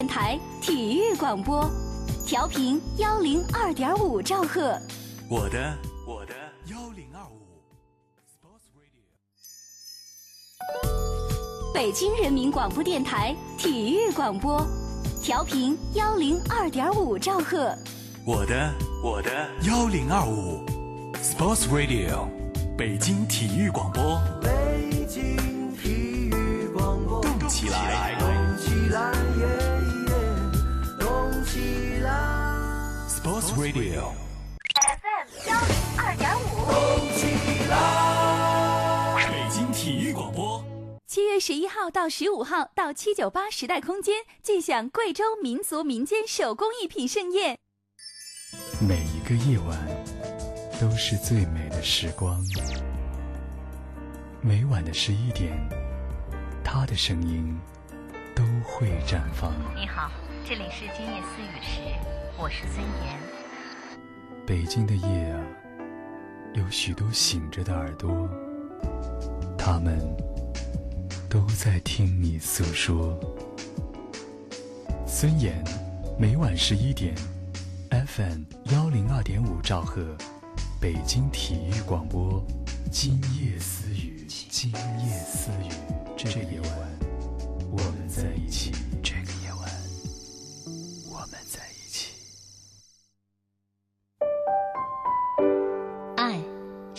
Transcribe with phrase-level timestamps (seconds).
[0.00, 1.68] 电台体育广播，
[2.24, 4.78] 调频幺零二点五兆赫。
[5.28, 6.32] 我的我的
[6.66, 7.42] 幺零二五。
[11.74, 14.64] 北京人民广播电台体育广播，
[15.20, 17.74] 调频幺零二点五兆赫。
[18.24, 18.72] 我的
[19.02, 20.64] 我的幺零二五
[21.16, 22.28] ，Sports Radio，
[22.76, 24.22] 北京体育广播。
[24.40, 25.90] 北京体
[26.30, 28.28] 育广播，动起来，动
[28.58, 29.12] 起来，
[33.28, 34.12] 来，Sports Radio。
[34.74, 36.40] FM 幺零二点五。
[36.64, 36.74] 动
[37.14, 37.26] 起
[37.68, 39.28] 来。
[39.28, 40.64] 北京体育广播。
[41.06, 47.58] 七月十一号到十五号，到七九八时代空间，尽享贵州民族民间手工艺品盛宴。
[48.80, 49.78] 每一个夜晚
[50.80, 52.42] 都是最美的时光。
[54.40, 55.52] 每晚的十一点，
[56.64, 57.58] 他的声音
[58.34, 59.52] 都会绽放。
[59.74, 60.10] 你好，
[60.46, 61.80] 这里是今夜思雨时，
[62.40, 63.18] 我是孙岩。
[64.46, 65.44] 北京的夜啊，
[66.54, 68.30] 有许多醒着的耳朵，
[69.58, 69.98] 他们
[71.28, 73.18] 都在听你诉说。
[75.04, 75.64] 孙岩，
[76.16, 77.12] 每晚十一点
[77.90, 80.16] ，FM 幺零二点五兆赫，
[80.80, 82.40] 北京体育广播，
[82.88, 85.72] 今夜私语，今夜私语，
[86.16, 86.70] 这夜晚，
[87.72, 88.70] 我们在一起。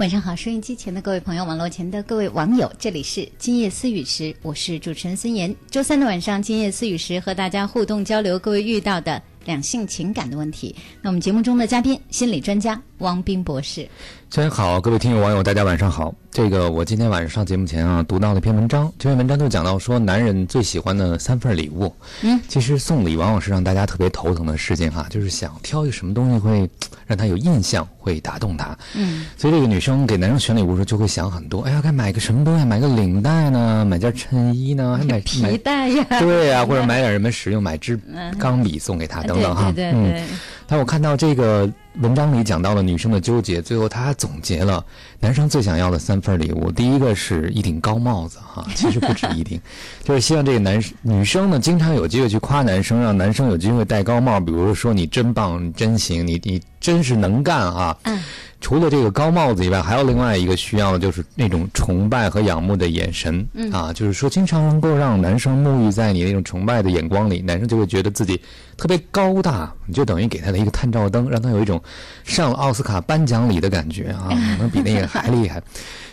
[0.00, 5.54] 晚上好，收音机前的各位朋友，网络前的各位网友，这里是今夜思雨时，我是主持人孙岩。
[5.70, 10.74] 周三的晚上，今夜思雨时和大家互动交流各位遇到的两性情感的问题。
[11.02, 13.86] 那我们节目中的嘉宾，心理专家汪斌博士。
[14.32, 16.14] 大家好，各位听友网友，大家晚上好。
[16.30, 21.92] 这个我今天晚上上节目前啊，读到了一篇文章，这篇文章就讲到说，男人最喜欢的三份礼物。
[22.22, 26.70] 嗯，其实送礼往往是让大家特别头疼的事情哈，就是想挑一个什么东西会
[27.04, 28.78] 让他有印象，会打动他。
[28.94, 32.64] 嗯，所以这个女生给男生选礼物的时候就会想很多，哎呀，该买个什么东西？
[32.64, 33.84] 买个领带呢？
[33.84, 34.96] 买件衬衣呢？
[34.96, 37.98] 还买皮带呀，对呀、或者买点什么实用，买支
[38.38, 39.72] 钢笔送给他等等哈。
[39.72, 40.38] 对对对对嗯，
[40.68, 44.84] 但我看到这个文章里讲到了女生的纠结，最后他总结了
[45.20, 46.70] 男生最想要的三份礼物。
[46.72, 49.60] 第一个是一顶高帽子哈， 其实不止一顶，
[50.02, 57.96] 就是希望这个男女生呢经常有机会去夸男生，让男生有机会戴高帽，比如说你真棒，你真行，你你真是能干啊。
[58.04, 58.18] 嗯。
[58.62, 68.38] 除了这个高帽子以外，还有另外一个需要的就是那种崇拜和仰慕的眼神、嗯啊，就是说经常能够让男生沐浴在你那种崇拜的眼光里，男生就会觉得自己
[68.76, 71.82] 特别高大，你就等于给他的一个探照灯，让他有一种
[72.22, 75.62] 上了奥斯卡颁奖礼的感觉啊，可 能比那个还厉害。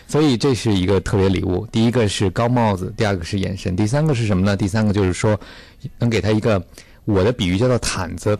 [0.06, 4.56] 所以这是一个特别礼物，第一个是高帽子，第二个是眼神，第三个是什么呢？
[4.56, 5.38] 第三个就是说
[5.98, 6.62] 能给他一个
[7.04, 8.38] 我的比喻叫做毯子。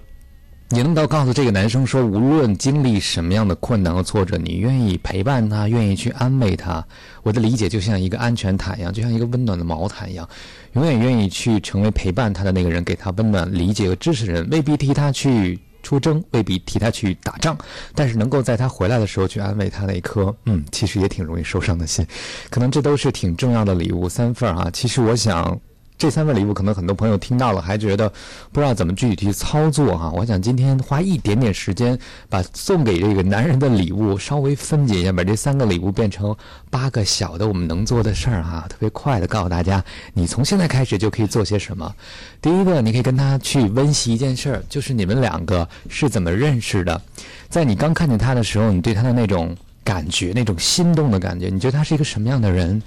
[0.71, 6.87] 你能够告诉这个男生说，无论经历什么样的困难和挫折，你愿意陪伴他，愿意去安慰他。
[7.23, 10.29] 我的理解就像一个安全毯一样，就像一个温暖的毛毯一样，
[10.75, 14.47] 永远愿意去成为陪伴他的那个人，给他温暖、理解和支持的人。
[14.51, 15.59] 未必替他去
[15.89, 17.57] 出征，未必替他去打仗，
[17.95, 22.07] 但是能够在他回来的时候去安慰他那一颗，嗯，其实也挺容易受伤的心，
[22.51, 24.71] 可能这都是挺重要的礼物三份儿啊。
[24.71, 25.59] 其实我想。
[25.99, 28.09] 这三份礼物可能很多朋友听到了，还觉得
[28.53, 30.13] 不知道怎么具体去操作哈。
[30.15, 31.99] 我想今天花一点点时间，
[32.29, 36.35] 把送给这个男人的礼物稍微分解一下，把这三个礼物变成
[36.71, 39.85] 八个小的我们能做的事儿哈，特别快的告诉大家，
[40.15, 41.93] 你从现在开始就可以做些什么。
[42.41, 47.03] 第一个，你可以跟他去温习一件事儿，就是你们两个是怎么认识的。
[47.49, 52.81] 在你刚看见他的时候，你对他的那种感觉，那种心动的感觉，你觉得他是一个什么样的人？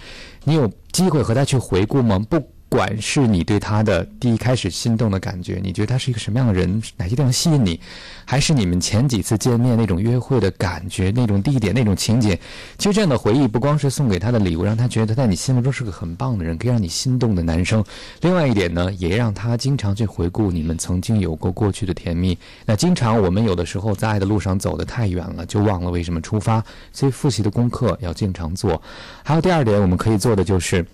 [0.45, 2.17] 你有机会和他去回顾吗？
[2.29, 2.41] 不。
[2.71, 7.77] 管是你对他的第一开始心动的感觉，你觉得他是一个什么样的人，哪些地方吸引你，
[8.23, 12.29] 还是你们前几次见面那种约会的感觉，那种地点、那种情景？
[12.77, 17.83] 其实这样的回忆不光是送给他的礼物，让他觉得在你心目中是个很棒的人，可以让你心动的男生。
[18.21, 22.37] 另外一点呢，也让他经常去回顾你们曾经有过过去的甜蜜。
[22.65, 26.63] 那经常我们有的时候在爱的路上走得太远了，就忘了为什么出发，
[26.93, 28.81] 所以复习的功课要经常做。
[29.23, 30.85] 还有第二点，我们可以做的就是。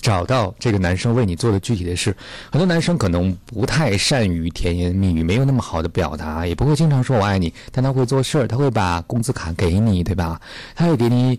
[0.00, 2.16] 找到这个男生为你做的具体的事，
[2.50, 10.40] 很多男生可能不太善于甜言蜜语，没有那么好的表达，也不会经常说我爱你，但他会做事儿，他会把工资卡给你，对吧？
[10.74, 11.38] 他会给你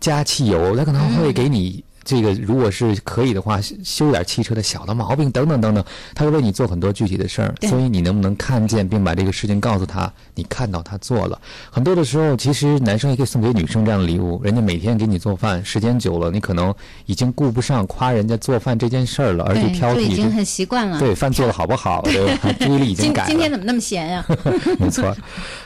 [0.00, 1.84] 加汽油，他可能会给你。
[2.04, 5.84] 这个如果是可以的话，修点汽车的小的毛病等等等等，
[6.14, 7.54] 他会为你做很多具体的事儿。
[7.62, 10.12] 所以你能不能看见并把这个事情告诉他？
[10.34, 11.38] 你看到他做了
[11.70, 14.40] 很多的时候，其实男生也可以送给女生这样的礼物。
[14.42, 16.74] 人家每天给你做饭，时间久了，你可能
[17.06, 20.98] 已经顾不上夸人家做饭这件事儿了，而且挑剔，已经很习惯了。
[20.98, 22.02] 对，饭做的好不好？
[22.02, 23.28] 对， 注意力已经改了。
[23.28, 24.24] 今天怎么那么闲呀？
[24.80, 25.14] 没错。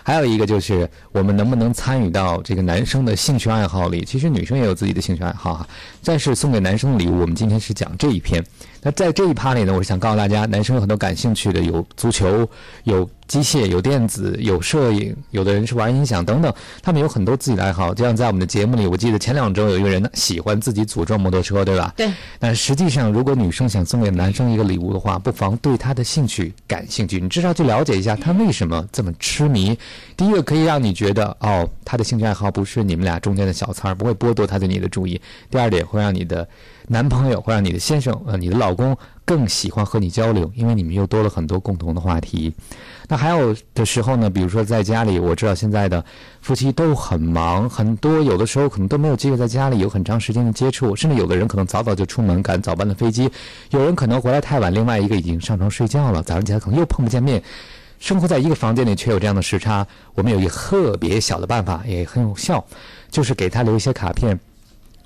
[0.03, 4.05] 还有一个就是，我们能不能参与到这个男生的兴趣爱好里？
[4.05, 5.69] 其实女生也有自己的兴趣爱好哈。
[6.05, 8.45] 但是是送给男生的礼物，我们今天是讲这一篇。
[8.87, 12.49] 那在这一趴里呢，我是想告诉大家，男生有很多感兴趣的，有足球，
[12.85, 17.93] 有机械，有电子，有摄影，有的人是玩音响等等，他们有很多自己的爱好。
[17.93, 21.93] 就像在我们的节目里，我记得前两周有一个人喜欢自己组装摩托车，对吧？
[21.97, 22.09] 对。
[22.39, 29.77] 但实际上，如果女生想送给男生一个礼物的话，不妨对他的兴趣感兴趣，你至少去了解一下他为什么这么痴迷。
[30.17, 35.21] 第一个可以让你觉得，哦，他的兴趣爱好不是你们俩中间的小刺儿，不会剥夺他对你的注意。
[35.51, 36.47] 第二点会让你的。
[36.89, 42.53] 男朋友会让你的先生呃，你的老公更喜欢和你交流，因为你们又多了很多共同的话题。
[43.09, 46.05] 那还有的时候呢，比如说在家里，我知道现在的
[46.41, 53.29] 夫妻都很忙，很多有的时候可能都没有机会在家里有很长时间的接触，甚至有的人可能早早就出门赶早班的飞机，
[53.71, 57.43] 有人可能回来太晚，另外一个已经上床睡觉了，早上起来可能又碰不见面，
[57.99, 59.85] 生活在一个房间里却有这样的时差。
[60.15, 62.65] 我们有一个特别小的办法，也很有效，
[63.11, 64.39] 就是给他留一些卡片。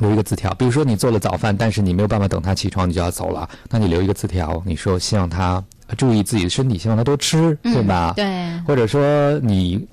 [0.01, 5.63] 留一个字条，比如说你做了早饭，但是你没有办法等他起床，你就要走了，那你留一个字条，你说希望他
[5.97, 8.15] 注意自己的身体，希望他多吃，对吧？
[8.17, 8.59] 对。
[8.67, 9.87] 或者说你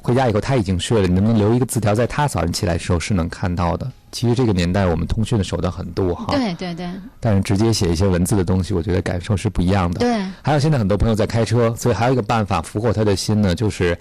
[0.00, 3.90] 回家以后他已经睡了，你能不能留一个字条，在他早上起来的时候是能看到的？
[4.12, 6.26] 其实这个年代我们通讯的手段很多哈。
[6.30, 6.88] 对对对。
[7.18, 10.00] 但是直接写一些文字的东西，我觉得感受是不一样的。
[10.00, 10.24] 对。
[10.42, 13.98] 还有现在很多朋友在开车，所以还有一个办法俘获他的心呢，就是。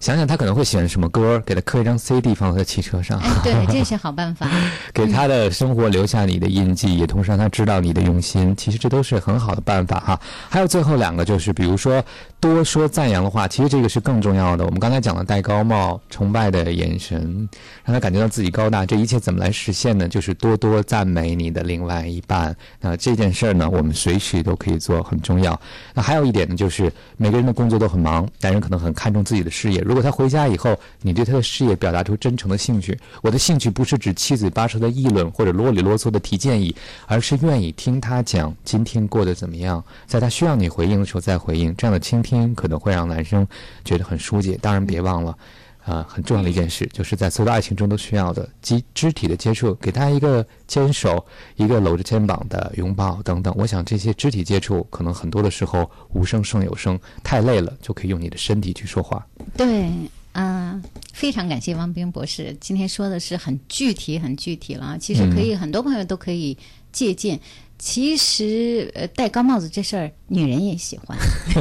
[0.00, 3.18] 想想他可能会喜欢什么歌，给他刻一张 CD 放在汽车上。
[3.20, 4.48] 哎，对， 这是好办法。
[4.92, 8.54] 给他的生活留下你的印记，也同时让他知道你的用心。
[8.56, 10.20] 其实这都是很好的办法哈。
[10.48, 12.04] 还有最后两个就是，比如说
[12.40, 14.64] 多说赞扬的话，其实这个是更重要的。
[14.64, 17.48] 我们刚才讲了戴高帽、崇拜的眼神，
[17.84, 18.84] 让他感觉到自己高大。
[18.84, 20.08] 这一切怎么来实现呢？
[20.08, 22.54] 就是多多赞美你的另外一半。
[22.80, 25.58] 那这件事儿呢，我们随时都可以做，很重要。
[25.94, 29.83] 那还有一点呢，就是每个人的工作都很忙，男人可能很看重自己的事业。
[29.84, 36.74] 如果他回家以后，你对他的事业表达出真诚的兴趣，我的兴趣不是指七嘴八舌的议论或者啰里啰嗦的提建议，
[37.06, 41.74] 而是愿意听他讲今天过得怎么样，在他需要你回应的时候再回应。
[41.76, 43.46] 这样的倾听可能会让男生
[43.84, 44.58] 觉得很疏解。
[44.62, 45.36] 当然，别忘了。
[45.84, 51.24] 啊，很重要的一件事，就是在所有的爱情中都需要的肢肢体的接触，给他一个牵手，
[51.56, 53.54] 一个搂着肩膀的拥抱等等。
[53.56, 59.26] 我想这些肢体接触，可能很多的时候无声胜有声，太累了就可以用你的身体去说话。
[59.56, 59.90] 对，
[60.32, 64.98] 啊，非常感谢汪冰博士，今天说的是很具体、很具体了啊。
[64.98, 66.56] 其实可以，很多朋友都可以
[66.92, 67.38] 借鉴。
[67.76, 71.16] 其实，呃，戴高帽子这事儿，女人也喜欢。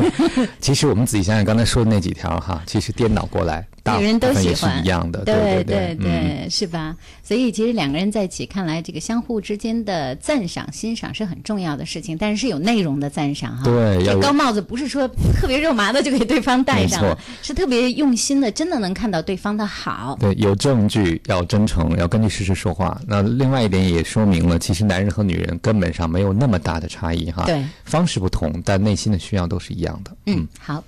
[0.59, 3.65] 其实我们仔细想想刚才说的那几条哈，其实颠倒过来。
[3.99, 6.95] 女人都喜欢一样的，对对对，是吧？
[7.21, 13.63] 所以其实两个人在一起，看来这个相互之间的赞赏、欣赏是很重要的事情，但是是有内容的赞赏哈。
[13.65, 15.05] 对，这高帽子不是说
[15.37, 20.17] 特别肉麻的就给对方戴上了，是特别用心的，真的能看到对方的好。
[20.17, 22.97] 对，有证据，要真诚，要根据事实说话。
[23.05, 27.43] 那另外一点也说明了，其实男人和女人根本上没有那么大的差异哈。
[27.45, 30.15] 对，方式不同，但内心的需要都是一样的。
[30.25, 30.83] 嗯，好。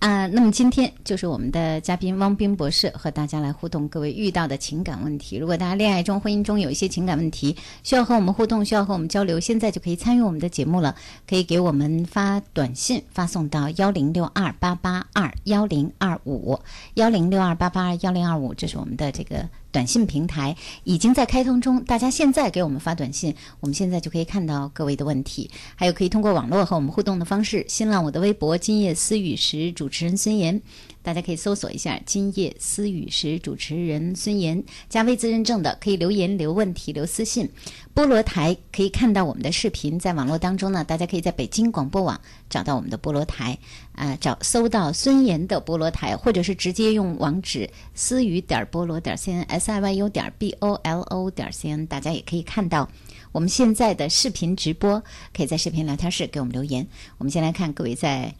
[0.00, 5.36] 啊，那么今天就是我们的嘉宾汪冰博士和大家来互动，各位遇到的情感问题。
[5.36, 10.96] 如果大家恋爱中、婚姻中有一些情感问题，需要和我们互动，需要和我们交流，现在就可以参与我们的节目了。
[11.28, 16.58] 可以给我们发短信，发送到幺零六二八八二幺零二五
[16.94, 19.46] 幺零六二八八二幺零二五，这是我们的这个。
[19.72, 25.48] 短信平台已经在开通中，大家现在给我们发短信，我们现在就可以看到各位的问题。
[25.76, 30.62] 还有可以通过网络和我们互动的方式，新浪我的微博“今夜思雨时”主主持人孙岩，
[31.02, 37.50] 大家可以搜索一下“今夜思雨时”主持人孙岩，加微自认证的可以留言、留问题、留私信。
[37.92, 43.58] 菠萝台可以看到我们的视频，在网络当中呢，大家可以在北京广播网找到我们的菠萝台，
[43.96, 52.88] 啊，找搜到孙岩的菠萝台，或者是直接用网址思雨点菠萝点 cn s i y u 点 b o l o 点 cn，大家也可以看到
[53.32, 55.02] 我们现在的视频直播，
[55.34, 56.86] 可以在视频聊天室给我们留言。
[57.18, 58.32] 我们先来看各位在，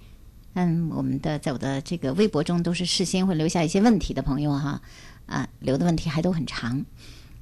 [0.54, 4.80] 嗯，我们的在我的这个微博中都是事先会留下一些问题的朋友哈，
[5.26, 6.84] 啊，留的问题还都很长。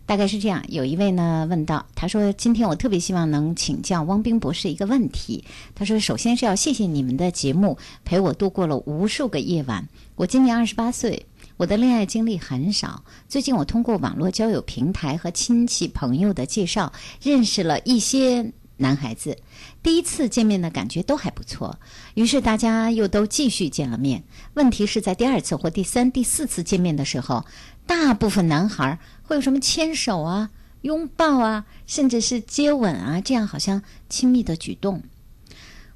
[0.04, 5.44] 大概是这样，有一位呢问到，他说：“今天我特别希望能请教汪冰博士一个问题。
[5.74, 9.86] 他说，首先是要谢谢你们的节目，陪我度过了无数个夜晚。
[10.16, 11.26] 我今年二十八岁，
[11.58, 13.04] 我的恋爱经历很少。
[13.28, 16.90] 最近我通过网络交友平台和亲戚朋友的介绍，
[17.22, 19.36] 认识了一些男孩子。
[19.82, 21.78] 第一次见面的感觉都还不错，
[22.14, 24.24] 于是大家又都继续见了面。
[24.54, 27.44] 问题是在第二次或第三、第四次见面的时候，
[27.86, 30.48] 大部分男孩。”会有什么牵手啊、
[30.80, 35.02] 拥抱啊，甚至是接吻啊，这样好像亲密的举动。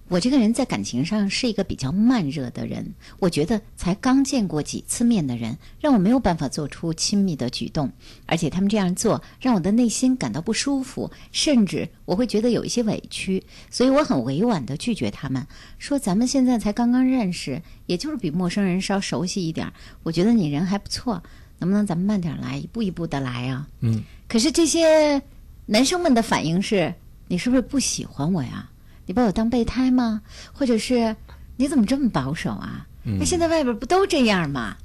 [0.09, 7.91] 我这个人在感情上是一个比较慢热的人，我觉得才刚见过几次面的人，让我没有办法做出亲密的举动，
[8.27, 15.47] 而且他们这样做让我的内心感到不舒服，甚至我会觉得有一些委屈，所以我很委婉的拒绝他们，
[15.79, 21.23] 说咱们现在才刚刚认识，也就是比陌生人稍熟悉一点，我觉得你人还不错。
[21.59, 23.69] 能不能咱们慢点来，一步一步的来啊？
[23.83, 24.03] 嗯。
[24.27, 25.23] 可是这些
[25.67, 26.93] 男生们的反应是：
[27.29, 28.69] 你是不是不喜欢我呀？
[29.07, 30.23] 你把我当备胎吗？
[30.53, 31.17] 或者是
[31.57, 32.87] 你怎么这么保守啊？
[33.05, 34.77] 那现在外边不都这样吗？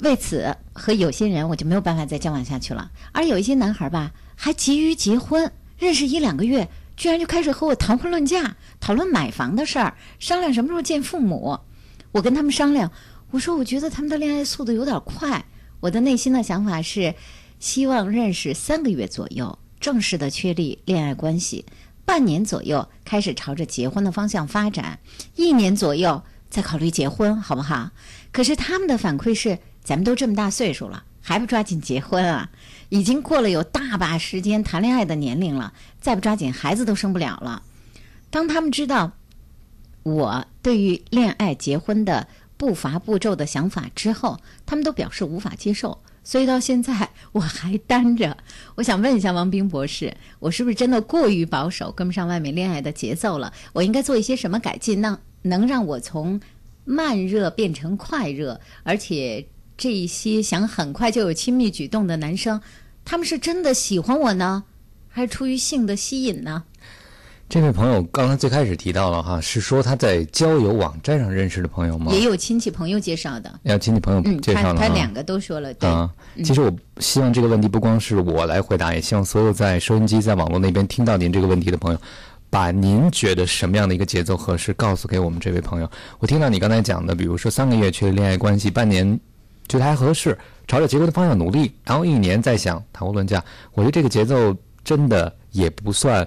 [0.00, 2.90] 为此，和有些人我就没有办法再交往下去了。
[3.12, 11.58] 而有一些男孩吧，还急于结婚，认识一两个月，居然就开始和我谈婚论嫁，讨论买房的事儿，商量什么时候见父母。
[12.12, 12.90] 我跟他们商量，
[13.32, 15.44] 我说我觉得他们的恋爱速度有点快。
[15.80, 17.14] 我的内心的想法是，
[17.58, 21.66] 希望认识三个月左右，正式的确立恋爱关系，
[22.10, 24.98] 半年左右开始朝着结婚的方向发展，
[25.36, 27.92] 一年左右再考虑结婚，好不好？
[28.32, 32.50] 可是他们的反馈是，咱们都这么大岁数了，还不抓紧结婚啊？
[32.88, 37.62] 已经过了有大把时间谈恋爱的年龄了，再不抓紧，孩子都生不了了。
[38.28, 39.12] 当他们知道
[40.02, 42.26] 我对于恋爱结婚的。
[42.60, 48.36] 步伐步骤的想法之后，他们都表示无法接受，所以到现在我还单着。
[48.76, 53.52] 我想问一下王冰博士，我是不是真的过于保守，跟不上外面恋爱的节奏了？
[53.72, 56.40] 我应该做一些什么改进，让能让我从
[56.84, 58.60] 慢热变成快热？
[58.84, 59.44] 而且
[59.76, 62.60] 这一些想很快就有亲密举动的男生，
[63.04, 64.62] 他们是真的喜欢我呢，
[65.08, 66.62] 还是出于性的吸引呢？
[67.50, 72.12] 这位朋友刚才最开始提到了哈，是说他在交友网站上认识的朋友吗？
[72.12, 73.52] 也有亲戚朋友介绍的。
[73.64, 75.74] 要亲戚朋友介绍的，他他两个都说了。
[75.74, 75.90] 对，
[76.44, 81.98] 其实我希望这个问题不光是我来回答，也希望所有在收音机、在网络那边听到您这个问题的朋友，
[82.50, 85.90] 把您觉得什么样的一个节奏合适告诉给我们这位朋友。
[86.20, 89.18] 我听到你刚才讲的，比如说三个月确立恋爱关系，半年
[89.66, 90.38] 觉得还合适，
[90.68, 96.24] 朝着结婚的方向努力，然后一年再想谈婚论嫁，我觉得这个节奏真的也不算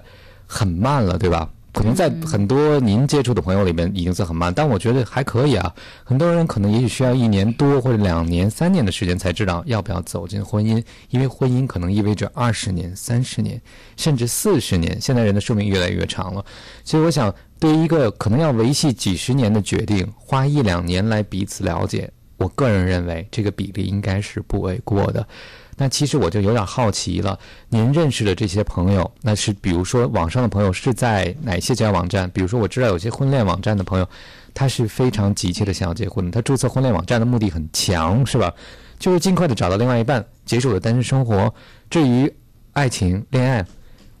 [0.54, 1.50] 很慢了，对吧？
[1.72, 5.74] 可能在很多您接触的朋友里面已经算很慢，但我觉得还可以啊。
[6.04, 10.80] 很多人可能也许需要一年多或者两年、三年的时间才知道要不要走进婚姻，
[11.10, 13.60] 因为婚姻可能意味着二十年、三十年，
[13.96, 15.00] 甚至四十年。
[15.00, 16.44] 现在人的寿命越来越长了，
[16.84, 25.26] 所以我想，对于一个可能要维系几十年的决定，花一两年来彼此了解，我个人认为这个比例应该是不为过的。
[25.76, 27.38] 那其实我就有点好奇了，
[27.68, 32.30] 您认识的这些朋友，那是比如说网上的朋友是在哪些交友网站？
[32.30, 34.08] 比如说我知道有些婚恋网站的朋友，
[34.52, 38.52] 他是非常急切的想要结婚，他注册婚恋网站的目的很强，是吧？
[38.98, 41.52] 就是尽快的找到另外一半，结束我的单身生活。
[41.90, 42.32] 至于
[42.72, 43.66] 爱情、恋爱，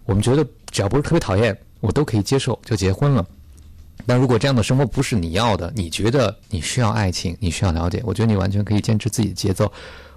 [0.04, 3.24] 我们觉得只要不是特别讨厌，我都可以接受，就结婚了。
[4.06, 9.72] 但如果这样的生活不是你要的，你觉得你需要爱情，你需要了解，我觉得你完全可以坚持自己的节奏。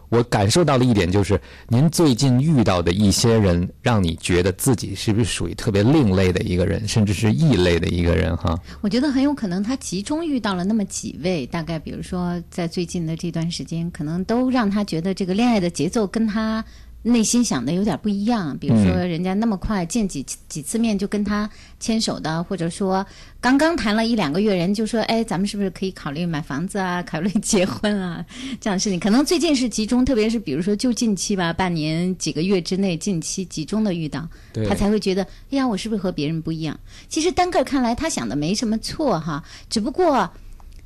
[0.09, 8.57] 我感受到了一点，就是您最近遇到的一些人，让你觉得自己是不是属于特别另类的一个人，甚至是异类的一个人哈？
[8.81, 16.63] 我觉得很有可能他集中遇到了那么几位，大概比如说在最近的这段时间，可能都让他觉得这个恋爱的节奏跟他
[17.07, 18.57] 内心想的有点不一样。
[18.57, 21.49] 比如说，人家那么快见几几次面就跟他
[21.79, 23.05] 牵手的，或者说
[23.39, 27.01] 刚刚谈了一两个月，人就说：“哎，咱们是不是可以考虑买房子啊？
[27.03, 28.25] 考虑结婚啊？”
[28.59, 34.27] 这样的事情，可能最近是集中，特别是比如说就近期吧，半年几个月之内，近期集中的遇到，
[34.67, 40.29] 他才会觉得：“哎呀，我是不是和别人不一样？”其实单个看来，他想的没什么错哈，只不过，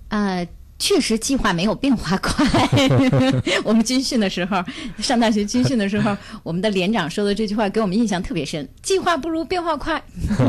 [0.09, 0.47] 呃。
[0.81, 2.43] 确实计划没有变化快。
[3.63, 4.57] 我们军训的时候，
[4.97, 10.01] 上大学军训的时候，我们的连长说的这句话给我们印象特别深：计划不如变化快。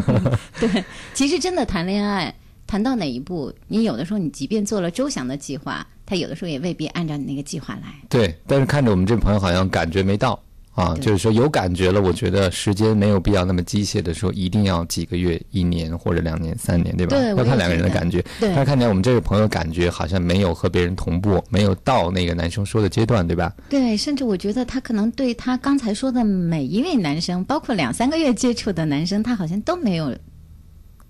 [0.58, 2.34] 对，其实真的谈恋爱，
[2.66, 7.94] 谈到哪一步，你有的时候你即便做了周详的计划，他有的时候也未必按照你那个计划来。
[8.08, 10.42] 对，但是看着我们这朋友好像感觉没到
[10.74, 12.00] 啊，就是说有感觉了。
[12.00, 17.16] 我觉得时间没有必要那么机械的说一定要几个月、一年或者两年、三年，对吧？
[17.16, 18.22] 对要看两个人的感觉。
[18.40, 23.52] 对但是看起来我们这位朋友感觉好像没有和别人同步，没有到那个男生说的阶段，对吧？
[23.68, 30.16] 对，甚至我觉得他可能对他刚才说的每一位男生，包括两三个月接触的男生，他好像都没有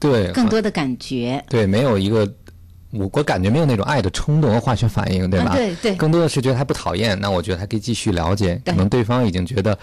[0.01, 1.41] 对，更多的感觉。
[1.49, 2.27] 对，没有一个，
[2.93, 5.53] 我我感觉没有那种爱的冲动和化学反应，对吧？
[5.53, 8.61] 啊对对更多的是觉得他不讨厌，那我觉得还可以继续了解。
[8.65, 9.77] 可能对方已经觉得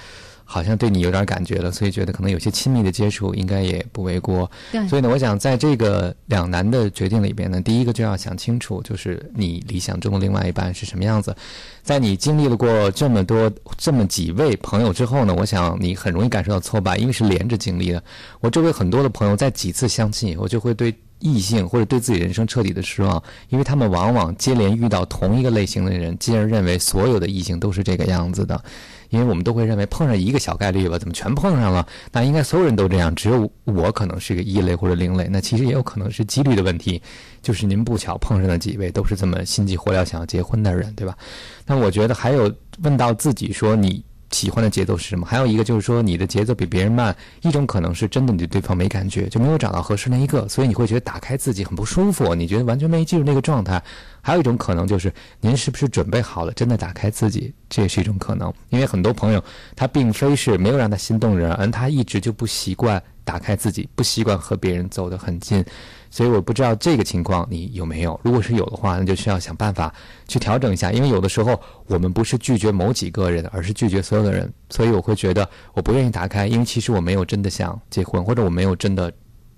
[0.46, 4.50] 好像对你有点感觉了，所以觉得可能有些亲密的接触应该也不为过。
[4.72, 11.36] 对所以呢，我想在这个两难的决定里边呢，第一个就要想清楚，就是你理想中的另外一半是什么样子。
[11.84, 18.04] 在你经历了过这么多、这么几位朋友之后呢，我想你很容易感受到挫败，因为是连着经历的。
[18.40, 28.62] 我周围很多的朋友在几次相亲以后，就会对异性或者对自己人生彻底的失望，因为他们往往接连遇到同一个类型的人，进而认为所有的异性都是这个样子的。
[29.10, 31.84] 因为我们都会认为碰上一个小概率吧，怎么全碰上了？
[32.12, 35.28] 那应该所有人都这样，只有我可能是个异类或者另类。
[35.32, 37.02] 那其实也有可能是几率的问题，
[37.42, 41.18] 就是您不巧碰上的几位都是这么心急火燎想要结婚的人，对吧？
[41.66, 42.54] 那我觉得还有
[42.84, 45.26] 问到自己说你喜欢的节奏是什么？
[45.26, 53.82] 还有一个就是说你的节奏比别人慢，一种可能是真的你对对方没感觉，就没有找到合适那一个，所以你会觉得打开自己很不舒服，你觉得完全没进入那个状态。
[54.22, 58.54] 还有一种可能就是您是不是准备好了，真的打开自己，这也是一种可能。
[58.70, 59.44] 因为很多朋友
[59.76, 65.64] 他并非是没有让他心动人，而他一直就不习惯打开自己，不习惯和别人走得很近。
[66.12, 69.94] 所以我不知道这个情况你有没有，如果是有的话，那就需要想办法
[70.28, 70.92] 去调整一下。
[70.92, 74.52] 因为有的时候我们不是拒绝某几个人，而是拒绝所有的人。
[74.70, 79.12] 所以我会觉得我不愿意打开，因为其实我没有真的想结婚，或者我没有真的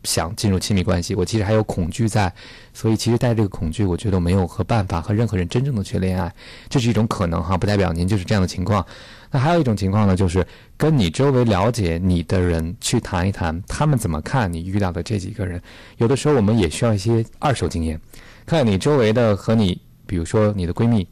[0.03, 2.31] 想进入亲密关系，我其实还有恐惧在。
[2.73, 6.33] 所以其实带这个恐惧，我觉得没有和办法和任何人真正的去恋爱，
[6.69, 8.85] 这是一种可能哈，不代表您就是这样的情况。
[9.29, 10.45] 那还有一种情况呢，就是
[10.77, 15.61] 跟你周围了解你的人去谈一谈，他们怎么看你遇到的这几个人。
[15.97, 17.99] 有的时候我们也需要一些二手经验，
[18.45, 21.07] 看你周围的和你，比如说你的闺蜜，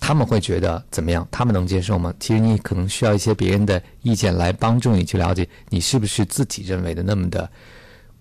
[0.00, 1.26] 他们会觉得怎么样？
[1.30, 2.14] 他们能接受吗？
[2.20, 7.50] 其实你可能需要一些别人的意见来帮助你去了解你是不是自己认为的那么的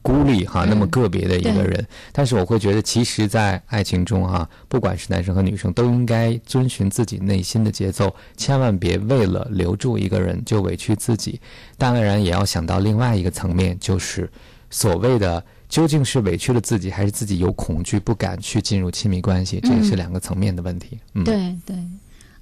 [0.08, 1.86] 孤立哈，那么个别的一个人。
[2.14, 11.42] 但是我会觉得，其实，在爱情中哈，不管是男生和女生，都应该遵循自己内心的节奏，千万别为了留住一个人就委屈自己。
[11.78, 14.30] 当然，也要想到另外一个层面，就是
[14.70, 15.44] 所谓的。
[15.70, 19.60] 究竟是委屈了自己，还是自己有恐惧不敢去进入亲密关系？
[19.60, 20.98] 这也是两个层面的问题。
[21.14, 21.76] 嗯，对对，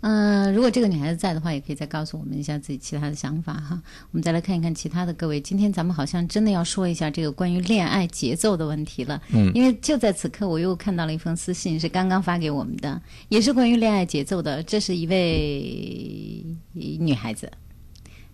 [0.07, 3.81] 嗯、如果这个女孩子在的话，也可以再告诉我们一下自己其他的想法哈。
[4.11, 5.41] 我们再来看一看其他的各位。
[5.41, 9.19] 今天咱们好像真的要说一下这个关于恋爱节奏的问题了。
[9.29, 14.61] 嗯因为就在此刻，我又看到了一封私信，是刚刚发给我们的，也是关于恋爱节奏的。
[14.61, 17.51] 这是一位女孩子，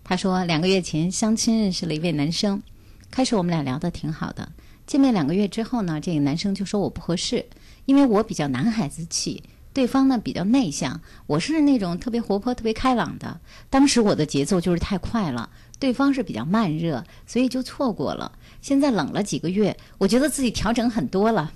[0.04, 2.62] 她说两个月前相亲认识了一位男生，
[3.10, 4.52] 开始我们俩聊得挺好的，
[4.86, 7.46] 见面两个月之后呢，这个男生就说我不合适，
[7.86, 9.42] 因为我比较男孩子气。
[9.72, 13.40] 对方呢比较内向，我是那种特别活泼、特别开朗的。
[13.70, 18.32] 当时我的节奏就是太快了，对方是比较慢热，所以就错过了。
[18.60, 21.52] 现在冷了几个月，我觉得自己调整很多了。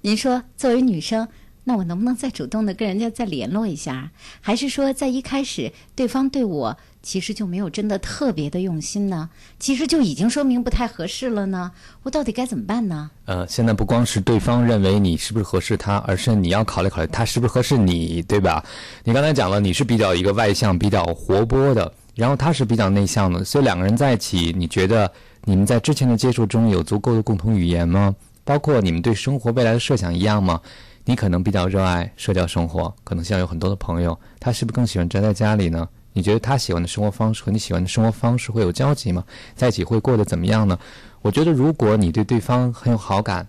[0.00, 1.28] 您说，作为女生，
[1.64, 4.12] 那我能不能再主动的跟人家再联络一下？
[4.40, 9.30] 还是说，在一开始对方对我其实就没有真的特别的用心呢？
[9.58, 11.70] 其实就已经说明不太合适了呢？
[12.02, 13.10] 我到底该怎么办呢？
[13.24, 18.64] 呃，现在不光是对方认为你是不是合适他，而是你要考虑考虑他是不是合适你，对吧？
[19.04, 25.10] 你刚才讲了，你是比较一个外向、比较活泼的，然后他是比较内向的，所以两个人在一起，你觉得
[25.44, 28.14] 你们在之前的接触中有足够的共同语言吗？
[28.44, 30.60] 包括你们对生活未来的设想一样吗？
[31.04, 35.88] 你可能比较热爱社交生活，可能希望有很多的朋友，他是不是更喜欢宅在家里呢？
[36.18, 39.22] 你觉得他喜欢的生活方式和你喜欢的生活方式会有交集吗？
[39.54, 40.76] 在一起会过得怎么样呢？
[41.22, 43.46] 我觉得，如果你对对方很有好感，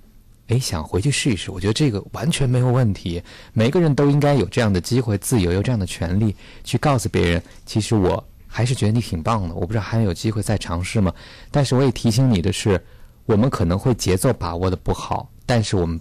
[0.50, 3.24] 诶，想回去试一试，我觉得这个完全没有问题。
[3.54, 9.56] 每个人都应该有这样的机会，自由有这样的权利去告诉别人，其实我还是觉得你挺棒的。
[9.56, 11.12] 我不知道还有机会再尝试吗？
[11.50, 12.80] 但是我也提醒你的是，
[13.26, 16.00] 我们可能会节奏把握的不好，但是我们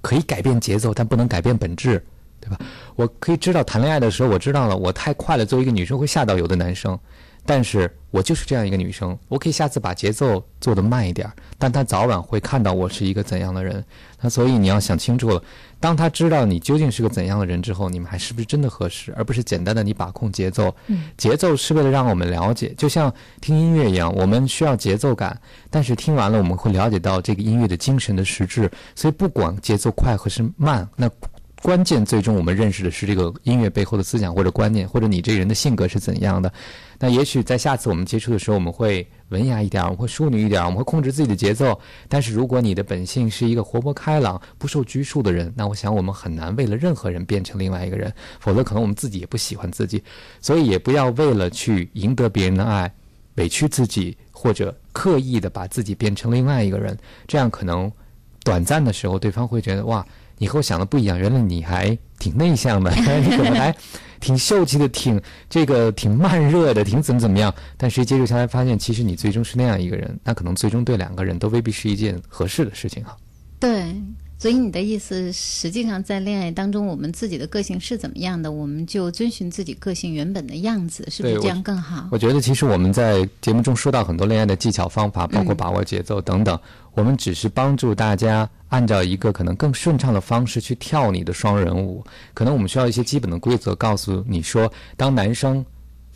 [0.00, 2.04] 可以改变节奏，但不能改变本质，
[2.40, 2.58] 对吧？
[2.96, 6.98] 我可以知道谈恋爱的时候，我知道了我太快了，作为一个女生会吓到有的男生，
[7.44, 13.84] 但是我就是这样一个女生，我可以下次把节奏做得慢一点儿，但他早晚会看到我是一个怎样的人。
[14.20, 15.42] 那所以你要想清楚了，
[15.78, 20.74] 当他知道你究竟是个怎样的人之后，你们还是不是真的合适，而不是简单的你把控节奏。
[21.16, 28.68] 节奏是为了让我们了解，就像听音乐一样，我们需要节奏感，但是听完了我们会了解到这个音乐的精神的实质。
[28.96, 31.08] 所以不管节奏快或是慢，那
[31.62, 36.52] 关键最终我们认识的是这个音乐背后的思想或者观念，或者你这个人的性格是怎样的。
[36.98, 41.78] 那也许在下次我们接触的时候，我们会文雅一点，我们会淑女一点，我们会控制自己的节奏。
[42.08, 50.02] 但是如果你的本性是一个活泼开朗、不受拘束的人，那我想我们很难为了任何人变成另外一个人，否则可能我们自己也不喜欢自己。
[50.40, 52.92] 所以也不要为了去赢得别人的爱，
[53.34, 57.90] 委屈自己，或者刻意的把自己变成另外一个人，这样可能
[58.44, 60.06] 短暂的时候，对方会觉得哇，
[60.38, 63.74] 你和我想的不一样，原来你还挺内向的， 你可能还
[64.20, 65.20] 挺秀气的，挺
[65.50, 67.54] 这个挺慢热的，挺怎么怎么样。
[67.76, 73.16] 但实际接触下来，发现其实你最终是那样一个人，那可能最终对两个人都未必是一件合适的事情哈。
[73.60, 73.94] 对，
[74.38, 82.08] 所以你的意思，实际上在恋爱当中，我们自己的个性是怎么样的，我们就遵循自己个性原本的样子，是不是这样更好？
[82.12, 86.56] 我觉得其实我们在节目中说到很多恋爱的技巧方法，包括嗯把握节奏等等，
[86.94, 92.04] 我们只是帮助大家按照一个可能更顺畅的方式去跳你的双人舞。
[92.32, 95.66] 可能我们需要一些基本的规则，告诉你说，当男生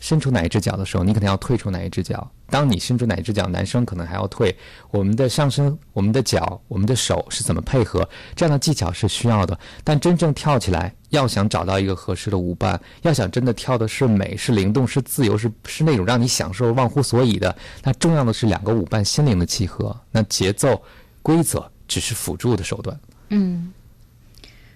[0.03, 4.53] 伸出哪一只脚的时候，你可能要退出哪一只脚；当你伸出哪一只脚，男生可能还要退。
[4.91, 8.05] 我们的上身、我们的脚、我们的手是怎么配合？
[8.35, 9.57] 这样的技巧是需要的。
[9.81, 19.97] 但真正跳起来，要想找到一个合适的舞伴，要想真的跳的是美、是灵动、是自由、是是那种让你享受、忘乎所以的，那重要的是两个舞伴心灵的契合。
[20.11, 20.83] 那节奏、
[21.21, 22.99] 规则只是辅助的手段。
[23.29, 23.71] 嗯，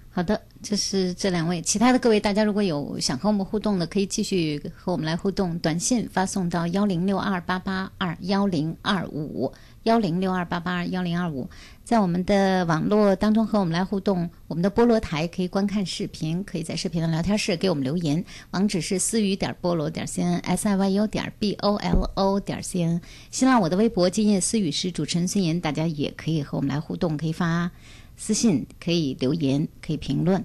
[0.10, 1.62] 好的，这是这两位。
[1.62, 9.52] 其他的各位，大家如果有想和我们互动的，可以继续和我们来互动，短信发送到幺零六二八八二幺零二五
[9.84, 11.50] 幺零六二八八二幺零二五，
[11.84, 14.30] 在我们的网络当中和我们来互动。
[14.48, 23.02] 我们的菠萝台可以观看视频，可以在视频的聊天室给我们留言，网址是思雨点菠萝点 cn s i y u 点 b o l o 点 cn。
[23.30, 27.70] 新浪我的微博今夜思雨是主持人孙岩，大家也可以和我们来互动，可以发。
[28.18, 30.44] 私信可以留言，可以评论。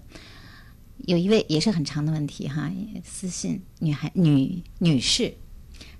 [1.06, 2.70] 有一位也是很长的问题哈，
[3.02, 5.34] 私信女孩女女士，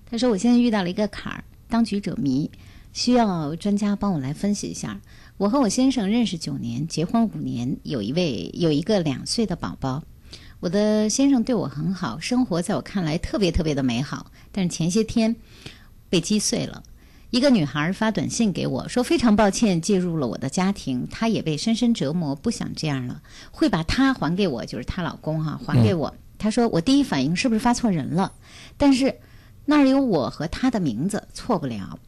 [0.07, 2.49] 她说我现在遇到了一个坎儿，当局者迷，
[2.93, 5.01] 需要专家帮我来分析一下。
[5.39, 10.05] 我和我先生认识九年，结婚五年，有一位有一个两岁的宝宝。
[10.61, 15.35] 我的先生对我很好，生活在我看来特别特别的美好，但是前些天
[16.09, 16.85] 被击碎了。
[17.33, 26.15] 一个女孩发短信给我说：“非常抱歉介入了我的家庭，她也被深深折磨，不想这样了，会把她还给我，就是她老公哈、还给我。
[26.37, 28.31] 她说我第一反应是不是发错人了？
[28.77, 29.19] 但是
[29.65, 31.99] 那儿有我和她的名字，错不了。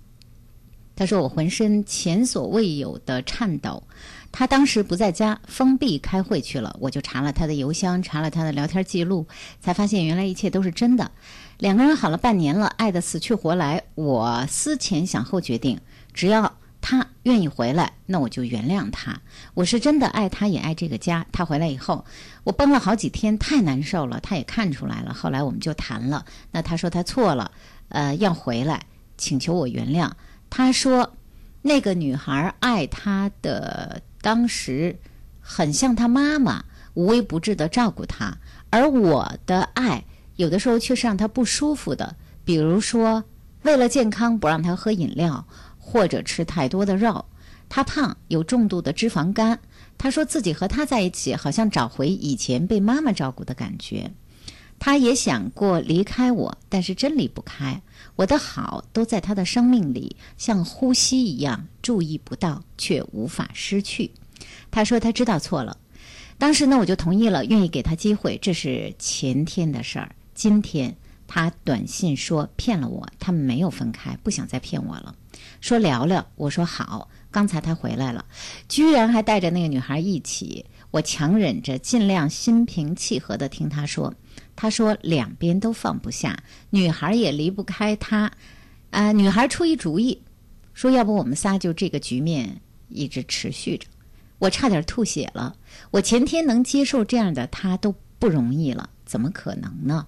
[0.95, 3.83] 她说我浑身前所未有的颤抖，
[4.31, 6.77] 她当时不在家，封闭开会去了。
[6.79, 9.27] 我就查了她的邮箱，查了她的聊天记录，
[9.59, 11.11] 才发现原来一切都是真的。
[11.59, 13.85] 两个人好了半年了，爱得死去活来。
[13.95, 15.81] 我思前想后决定，
[16.13, 19.21] 只要他愿意回来，那我就原谅他。
[19.55, 21.25] 我是真的爱他，也爱这个家。
[21.31, 22.05] 他回来以后，
[22.43, 24.19] 我绷了好几天，太难受了。
[24.21, 25.15] 他也看出来了。
[25.15, 26.25] 后来我们就谈了。
[26.51, 27.53] 那他说他错了，
[27.89, 28.87] 呃，要回来，
[29.17, 30.11] 请求我原谅。
[30.51, 31.15] 他说，
[31.63, 34.99] 那个女孩爱他的当时，
[35.41, 36.65] 很像他妈妈，
[36.95, 38.37] 无微不至的照顾他，
[38.71, 40.05] 而我的爱。
[40.37, 43.25] 有的时候却是让他不舒服的，比如说，
[43.63, 45.47] 为了健康不让他喝饮料，
[45.79, 47.25] 或者吃太多的肉。
[47.69, 49.59] 他胖，有重度的脂肪肝。
[49.97, 54.11] 他说自己和他在一起，好像找回以前被妈妈照顾的感觉。
[54.79, 57.81] 他也想过离开我，但是真离不开。
[58.17, 64.11] 我的好都在他的生命里，像呼吸一样，注意不到却无法失去。
[64.71, 65.79] 他说他知道错了，
[66.39, 68.39] 当时呢我就同意了，愿意给他机会。
[68.43, 70.15] 这是前天的事儿。
[70.35, 70.95] 今天
[71.27, 75.15] 他短信说骗了我，他们没有分开，不想再骗我了。
[75.61, 77.09] 说聊聊，我说好。
[77.31, 78.25] 刚才他回来了，
[78.69, 80.65] 居然还带着那个女孩一起。
[80.93, 84.15] 我强忍着，尽量心平气和地听他说。
[84.55, 86.39] 他说两边都放不下，
[86.71, 88.31] 女孩也离不开他。
[88.91, 90.23] 啊，女孩出一主意，
[90.75, 93.89] 说要不我们仨就这个局面一直持续着。
[94.39, 95.57] 我差点吐血了。
[95.91, 100.07] 我前天能接受这样的他都不容易了，怎么可能呢？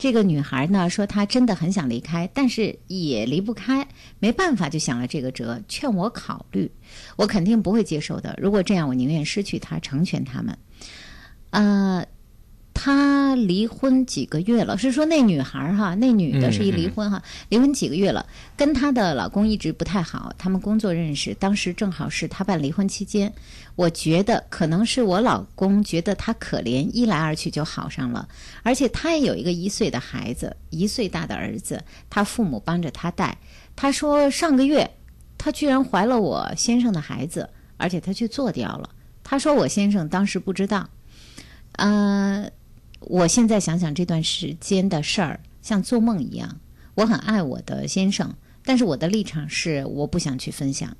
[0.00, 3.86] 这个女孩呢说她真的很想离开，但是也离不开，
[4.18, 6.68] 没办法就想了这个辙，劝我考虑，
[7.16, 8.34] 我肯定不会接受的。
[8.40, 10.58] 如果这样，我宁愿失去她，成全他们。
[11.50, 12.04] 呃。
[12.82, 14.78] 他离婚几个月了？
[14.78, 18.24] 是说那女孩哈，那女的是一离婚哈，离婚几个月了，
[18.56, 20.32] 跟她的老公一直不太好。
[20.38, 23.30] 他们工作认识，当时正好是她办离婚期间。
[23.76, 28.26] 我觉得可能是我老公觉得她可怜，一来二去就好上了。
[28.62, 33.36] 而且她也有一个一岁的孩子，一岁大的儿子，她父母帮着她带。
[33.76, 34.90] 她说上个月，
[35.36, 38.88] 她居然怀了我先生的孩子，而且她去做掉了。
[39.22, 40.88] 她说我先生当时不知道，
[41.72, 42.50] 嗯。
[43.00, 46.60] 我现在想想这段时间的事儿，像做梦一样。
[46.94, 48.34] 我很爱我的先生，
[48.64, 50.94] 但是我的立场是我不想去分享。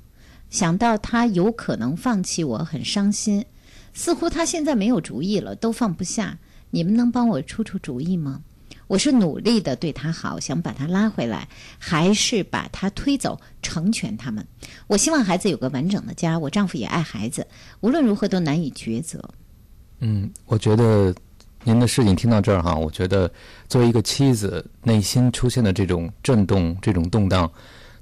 [0.49, 3.45] 想到他有可能放弃我，很伤心。
[3.93, 6.39] 似乎他现在没有主意了，都放不下。
[6.71, 8.41] 你们能帮我出出主意吗？
[8.87, 14.45] 我是努力的对他好，想把他拉回来，还是把他推走，成全他们？
[14.87, 17.45] 我希望孩子有个完整的家，我丈夫也爱孩子。
[17.81, 19.23] 无论如何都难以抉择。
[19.99, 21.13] 嗯，我觉得。
[21.63, 23.31] 您的事情听到这儿哈，我觉得
[23.67, 27.49] 作为一个妻子，内心出现的这种震动、这种动荡，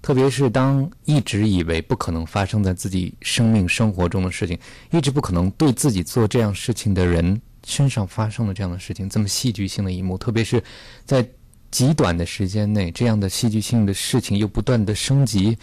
[0.01, 4.57] 特别是当一直以为不可能发生在自己生命生活中的事情，
[4.91, 10.63] 一直不可能对自己做这样事情的人身上发生了这样的事情，这么戏剧性的一幕，特别是
[11.03, 11.27] 在
[11.69, 15.57] 极短的时间内，这样的戏剧性的事情又不断的升级。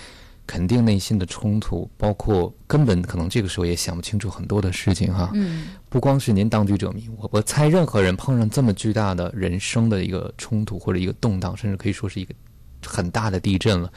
[0.47, 5.31] 肯定内心的冲突，包括根本可能这个时候也想不清楚很多的事情哈。
[5.35, 12.33] 嗯，不光是您当局者迷，我我猜任何人碰上这么巨大的人生的一个冲突或者一个动荡，甚至可以说是一个
[12.87, 13.93] 很大的地震了，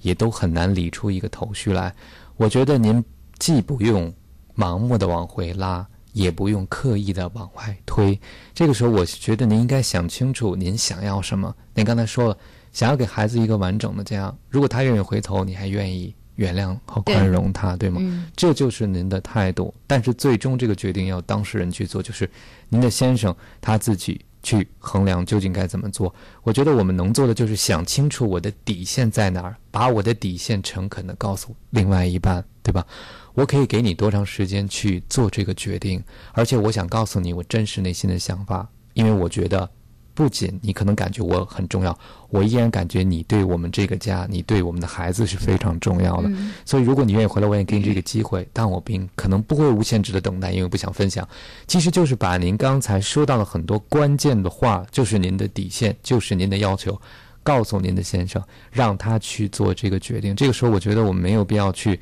[0.00, 1.94] 也都很难理出一个头绪来。
[2.36, 3.04] 我觉得您
[3.38, 4.12] 既不用
[4.56, 8.18] 盲目的往回拉，也不用刻意的往外推。
[8.52, 11.54] 这个时候，我觉得您应该想清楚您想要什么。
[11.74, 12.36] 您刚才说了。
[12.72, 18.00] 想要给孩子一个完整的家，如果他愿意回头，你还愿意原谅和宽容他，对吗？
[18.34, 19.74] 这就是您的态度。
[19.86, 22.28] 但是最终这个决定要当事人去做，就是
[22.70, 26.12] 您的先生他自己去衡量究竟该怎么做。
[26.42, 32.86] 我觉得我们能做的就是想清楚我的底线在哪儿，把我的底线诚恳的告诉另外一半，对吧？
[33.34, 36.02] 我可以给你多长时间去做这个决定？
[36.32, 39.68] 而且我想告诉你我真实内心的想法，因为我觉得。
[40.14, 41.98] 不仅你可能感觉我很重要，
[42.28, 46.30] 我依然感觉你对我们这个家，你对我们的孩子是非常重要的。
[46.64, 48.46] 所以，如果你愿意回来，我也给你这个机会。
[48.52, 51.26] 但我并可能不会无限制的等待，因为不想分享。
[51.66, 57.00] 其实就是把您刚才说到的很多关键的话，就是您的底线，就是您的要求，
[57.42, 60.36] 告诉您的先生，让他去做这个决定。
[60.36, 61.98] 这个时候，我觉得我们没有必要去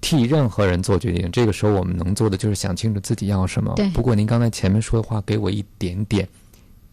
[0.00, 1.30] 替任何人做决定。
[1.30, 3.74] 这个时候，我们能做的就是想清楚自己要什么。
[3.92, 6.26] 不过，您刚才前面说的话给我一点点。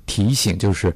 [0.08, 0.92] 提醒就是，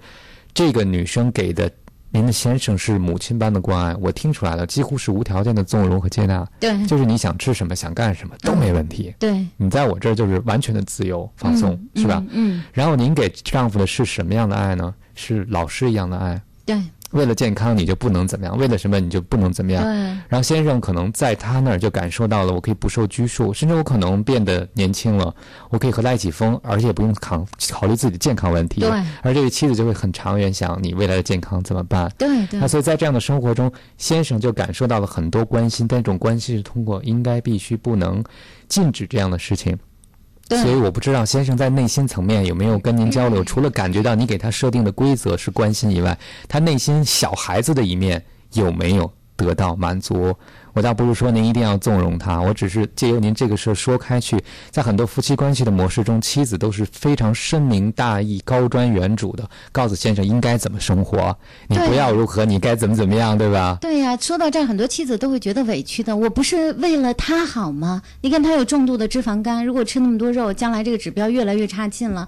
[0.55, 1.69] 这个女生给的
[2.09, 6.45] 您的先生是母亲般的关爱，我听出来了，几乎是无条件的纵容和接纳。
[6.59, 9.13] 对，就是你想吃什么，想干什么都没问题。
[9.19, 12.21] 对，你在我这儿就是完全的自由放松，是吧？
[12.31, 12.63] 嗯。
[12.73, 14.93] 然后您给丈夫的是什么样的爱呢？
[15.13, 16.41] 是老师一样的爱。
[16.65, 19.83] 对，为了健康你就不能怎么样，为了什么你就不能怎么样。
[19.83, 19.91] 对，
[20.27, 25.33] 然后先生可能在他那儿就感受到了，我可以不受拘束，甚至我可能变得年轻了，
[25.69, 28.81] 我可以和他一起疯，而且不用考考虑自己的健康问题。
[28.81, 28.89] 对
[29.21, 32.11] 而这个妻子就会很长远想，你未来的健康怎么办？
[32.17, 38.23] 对对那所以在这样的生活中，先生就感受到了很多关心，但这种关心是通过应该、必须、不能、
[38.67, 39.77] 禁止这样的事情。
[40.51, 46.17] 对所以我不知道先生在内心层面有没有跟您交流，除了感觉到你给他设定的规则是关心以外，
[46.49, 50.35] 他内心小孩子的一面有没有得到满足？
[50.73, 61.35] 我倒不是说您一定要纵容他，我只是借由您这个事儿说开去，在很多夫妻关系的模式中，妻子都是非常深明大义、高瞻远瞩的，告诉先生应该怎么生活，
[61.67, 63.77] 你不要如何，你该怎么怎么样，对吧？
[63.81, 66.15] 对呀、说到这儿，很多妻子都会觉得委屈的。
[66.15, 68.01] 我不是为了他好吗？
[68.21, 72.27] 你看他有重度的脂肪肝，如果吃那么多肉，将来这个指标越来越差劲了，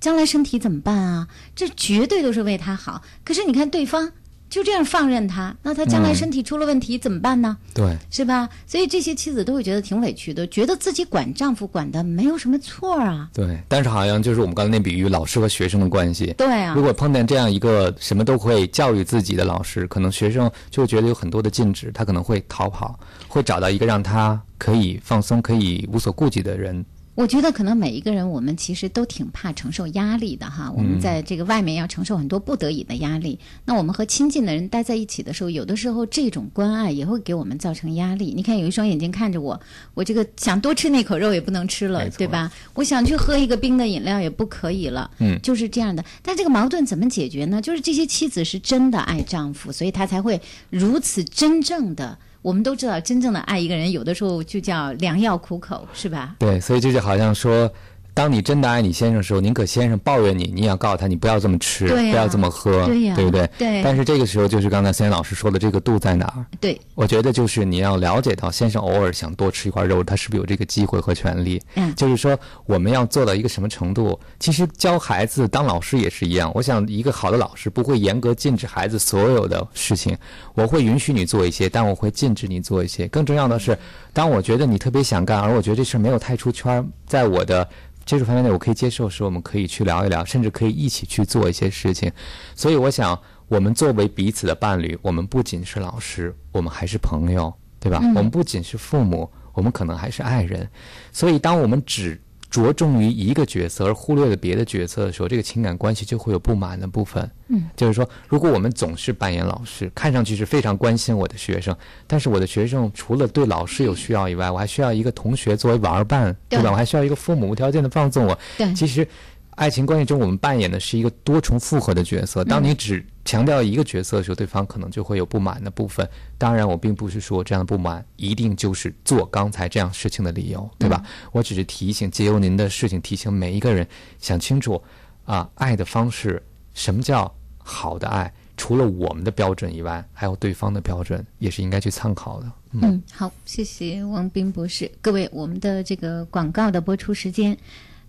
[0.00, 1.28] 将来身体怎么办啊？
[1.54, 3.02] 这绝对都是为他好。
[3.24, 4.12] 可是你看对方
[4.52, 7.56] 就这样放任他，那他将来嗯身体出了问题、怎么办呢？
[7.72, 7.96] 对。
[8.10, 8.46] 是吧？
[8.66, 13.30] 所以这些妻子都会觉得挺委屈的，觉得自己管丈夫管的没有什么错啊。
[13.32, 16.34] 对，但是好像就是我们刚才那比喻，老师和学生的关系。
[16.36, 26.84] 对啊如果碰见这样一个什么都会教育自己的老师，可能学生就会觉得有很多的禁止，他可能会逃跑，会找到一个让他可以放松、可以无所顾忌的人。
[27.14, 30.72] 我觉得可能每一个人，我们其实都挺怕承受压力的哈。
[30.74, 38.32] 我们在这个外面要承受很多不得已的压力，那我们和亲近的人待在一起的时候，有的时候这种关爱也会给我们造成压力。
[38.34, 39.60] 你看，有一双眼睛看着我，
[39.92, 42.50] 我这个想多吃那口肉也不能吃了对吧？
[42.72, 46.02] 我想去喝一个冰的饮料也不可以了，嗯就是这样的。
[46.22, 47.60] 但这个矛盾怎么解决呢？
[47.60, 52.18] 就是这些妻子是真的爱丈夫，所以她才会如此真正的。
[52.42, 56.34] 我们都知道，真正的爱一个人，有的时候就叫良药苦口，是吧？
[56.38, 57.72] 对，所以这就好像说，
[58.14, 63.48] 当你真的爱你先生的时候，宁可先生抱怨你，你也要告诉他你不要这么吃，不要这么喝，对呀不对？
[63.58, 66.44] 对但是这个时候就是刚才森老师说的这个度在哪儿？
[66.60, 71.60] 对，我觉得就是你要了解到，先生偶尔想多吃一块肉，他是不是有这个机会和权利？
[71.74, 74.18] 嗯就是说我们要做到一个什么程度？
[74.38, 76.52] 其实教孩子当老师也是一样。
[76.54, 80.16] 我想一个好的老师不会严格禁止孩子所有的事情，
[80.54, 83.08] 我会允许你做一些，但我会禁止你做一些。
[83.08, 83.76] 更重要的是，
[84.12, 87.66] 当我觉得你特别想干，而我觉得这事儿没有太出圈儿，在我的。
[88.04, 92.10] 接触范围内我可以接受是，我们可以去聊一聊，甚至可以一起去做一些事情。
[92.54, 97.98] 所以我想，我们作为彼此的伴侣，我们不仅是老师，我们还是朋友，对吧？
[98.02, 100.68] 嗯我们不仅是父母，我们可能还是爱人。
[101.12, 102.20] 所以，当我们只
[102.52, 107.28] 着重于一个角色而忽略了别的角色的时候，这个情感关系就会有不满的部分。
[107.48, 111.74] 嗯，就是说，如果我们总是扮演老师，看上去是非常关心我的学生，
[112.06, 116.70] 但是我的学生除了对老师有需要以外，我还需要一个同学作为玩伴，对吧？
[116.70, 118.38] 我还需要一个父母无条件的放纵我。
[118.58, 119.08] 对其实。
[119.52, 122.44] 爱情关系中，我们扮演的是一个多重复合的角色。
[122.44, 126.08] 当你只强调一个角色的时候，对方可能就会有不满的部分。
[126.38, 131.02] 当然，我并不是说这样的不满一定就是做刚才这样事情的理由，对吧？
[131.32, 133.86] 我只是提醒，借由您的事情提醒每一个人
[134.18, 134.82] 想清楚，
[135.24, 138.32] 啊，爱的方式，什么叫好的爱？
[138.56, 142.52] 除了我们的标准以外，还有对方的标准，也是应该去参考的。
[142.72, 144.90] 嗯，好，谢谢王斌博士。
[145.00, 147.56] 各位，我们的这个广告的播出时间，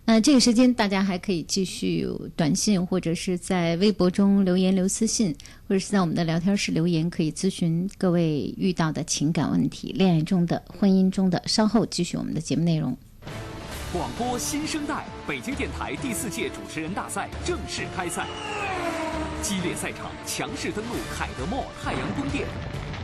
[0.06, 5.34] 呃，这个时间大家还可以继续短信或者是在微博中留言留私信，
[5.66, 11.42] 或者是在我们的聊天室留言，可以咨询各位遇到的情感问题、恋爱中的、婚姻中的。
[11.46, 12.98] 稍后继续我们的节目内容。
[13.94, 18.28] 广播新生代北京电台第四届主持人大赛正式开赛，
[19.42, 22.46] 激烈赛场强势登陆凯德茂太阳宫殿，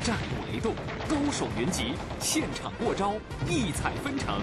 [0.04, 0.76] 战鼓雷动，
[1.08, 3.14] 高手云集，现场过招，
[3.48, 4.42] 异彩纷呈。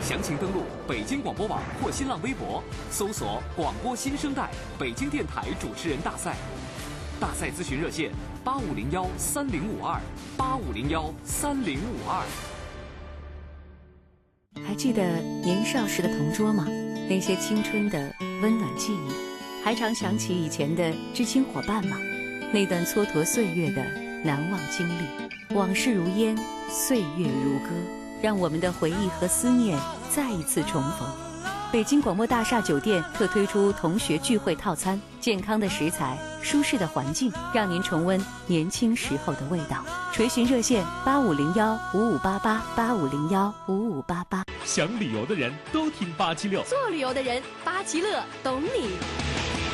[0.00, 6.36] 详情登录北京广播网或新浪微博，搜索“广播新生代北京电台主持人大赛”。
[7.20, 8.10] 大赛咨询热线：
[8.42, 10.00] 八五零幺三零五二
[10.36, 12.24] 八五零幺三零五二。
[14.66, 15.02] 还记得
[15.42, 16.66] 年少时的同桌吗？
[17.08, 21.96] 那些青春的温暖记忆，还常想起以前的知青伙伴吗？
[22.52, 23.82] 那段蹉跎岁月的
[24.24, 26.36] 难忘经历，往事如烟，
[26.70, 27.70] 岁月如歌，
[28.24, 31.06] 让我们的回忆和思念再一次重逢。
[31.70, 39.84] 北京广播大厦酒店特推出同学聚会套餐，健康的食材，舒适的环境，让您重温年轻时候的味道。
[40.10, 44.42] 垂询热线八五零幺五五八八八五零幺五五八八。
[44.64, 49.43] 想旅游的人都听八七六，做旅游的人，八七乐懂你。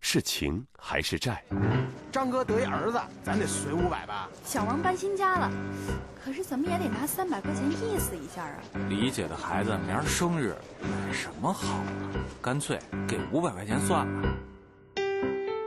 [0.00, 1.42] 是情还是债？
[2.10, 4.28] 张哥得一儿子，咱得随五百吧。
[4.44, 5.50] 小王搬新家了，
[6.24, 8.56] 可是怎么也得拿三百块钱意思一下啊。
[8.88, 11.86] 李姐的孩子明儿生日，买什么好啊？
[12.40, 14.28] 干脆给五百块钱算了。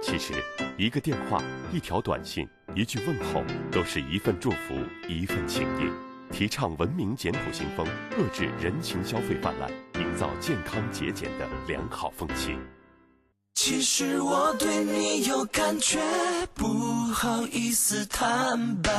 [0.01, 0.33] 其实，
[0.77, 4.73] 一个电话、一条短信、一句问候，都是一份祝福，
[5.07, 5.91] 一份情谊。
[6.33, 7.85] 提倡文明简朴新风，
[8.17, 12.57] 遏制人情消费泛滥，营造健康节俭的良好风气。
[13.53, 15.99] 其实我对你有感觉，
[16.53, 16.65] 不
[17.13, 18.91] 好意思坦白。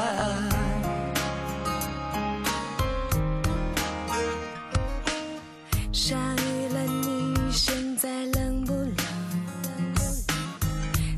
[5.92, 8.96] 下雨了，你现在冷不冷？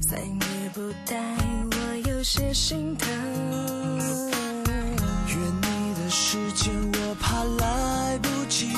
[0.01, 1.17] 三月不待，
[1.73, 3.09] 我有些心疼。
[5.29, 8.69] 约你的时间，我怕来不及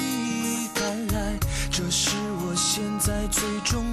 [0.74, 1.38] 赶来，
[1.70, 3.85] 这是我现在最重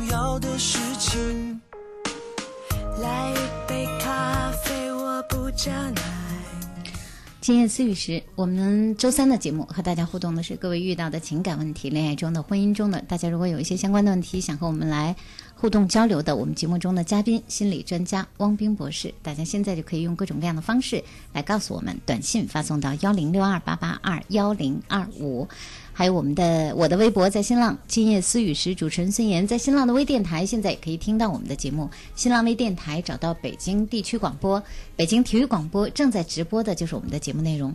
[7.42, 13.02] 今夜思雨时，我们周三的节目和大家互动的是各位遇到的情感问题、恋爱中的、婚姻中的。
[13.02, 15.16] 大家如果有一些相关的问题想和我们来
[15.64, 21.02] 互动交流的，我们节目中的嘉宾心理专家汪冰博士，大家现在就可以用各种各样的方式
[21.32, 25.48] 来告诉我们，短信发送到幺零六二八八二幺零二五。
[25.94, 31.90] 还有我们的我的微博在新浪今夜思雨时，主持人孙岩在新浪的微电台现在也可以听到我们的节目。
[32.14, 34.62] 新浪微电台找到北京地区广播、
[34.98, 37.74] 北京体育广播正在直播的就是我们的节目内容。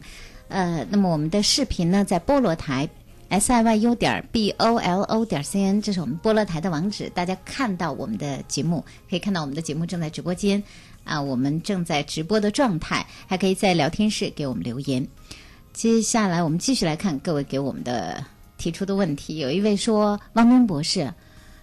[0.48, 2.88] 呃，那么我们的视频呢，在菠萝台
[3.28, 7.10] s i y u 点 b o l o 点 c n，这是我们菠萝台的网址。
[7.10, 10.62] 大家看到我们的节目，可以看到我们的节目正在直播间
[11.04, 15.06] 啊，我们正在直播的状态，还可以在聊天室给我们留言。
[15.74, 18.24] 接下来我们继续来看各位给我们的
[18.56, 19.36] 提出的问题。
[19.38, 21.12] 有一位说：“汪冰博士，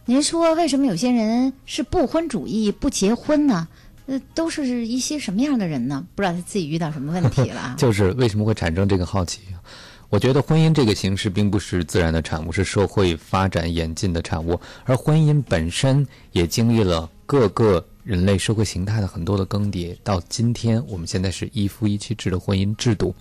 [0.05, 3.67] 您说为什么有些人是不婚主义、不结婚呢？
[4.05, 6.05] 呃，都是一些什么样的人呢？
[6.13, 7.75] 不知道他自己遇到什么问题了啊？
[7.79, 9.41] 就是为什么会产生这个好奇？
[10.09, 17.85] 我觉得婚姻这个形式并不是自然的产物，是社会发展演进的产物，而婚姻本身也经历了各个。
[18.05, 23.15] 人类社会形态的很多的更迭，到今天我们现在是一夫一妻制的婚姻制度。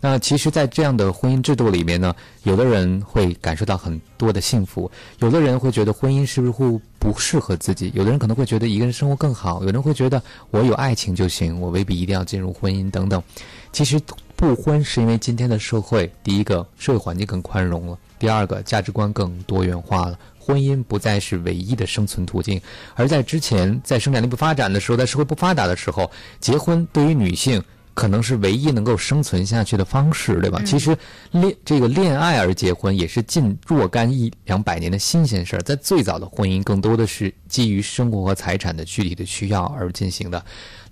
[0.00, 2.12] 那其实，在这样的婚姻制度里面呢，
[2.42, 10.20] 有的人会感受到很多的幸福，有的人会觉得婚姻是不是会不适合自己，有的人可能会觉得一个人生活更好，有人会觉得
[10.50, 13.22] 我有爱情就行，我未必一定要进入婚姻等等。
[13.70, 14.00] 其实
[14.36, 20.18] 不婚是因为今天的社会，第一个社会环境更宽容了，第二个价值观更多元化了。
[20.38, 22.60] 婚姻不再是唯一的生存途径，
[22.94, 26.10] 而在之前，在生产力不发展的时候，在社会不发达的时候，
[26.40, 27.62] 结婚对于女性
[27.94, 30.60] 可能是唯一能够生存下去的方式，对吧？
[30.66, 30.94] 其实
[31.30, 40.44] 恋这个恋爱而结婚也是近若干一两百年的新鲜事儿，在最早的婚姻更多的是基于生活和财产的具体的需要而进行的。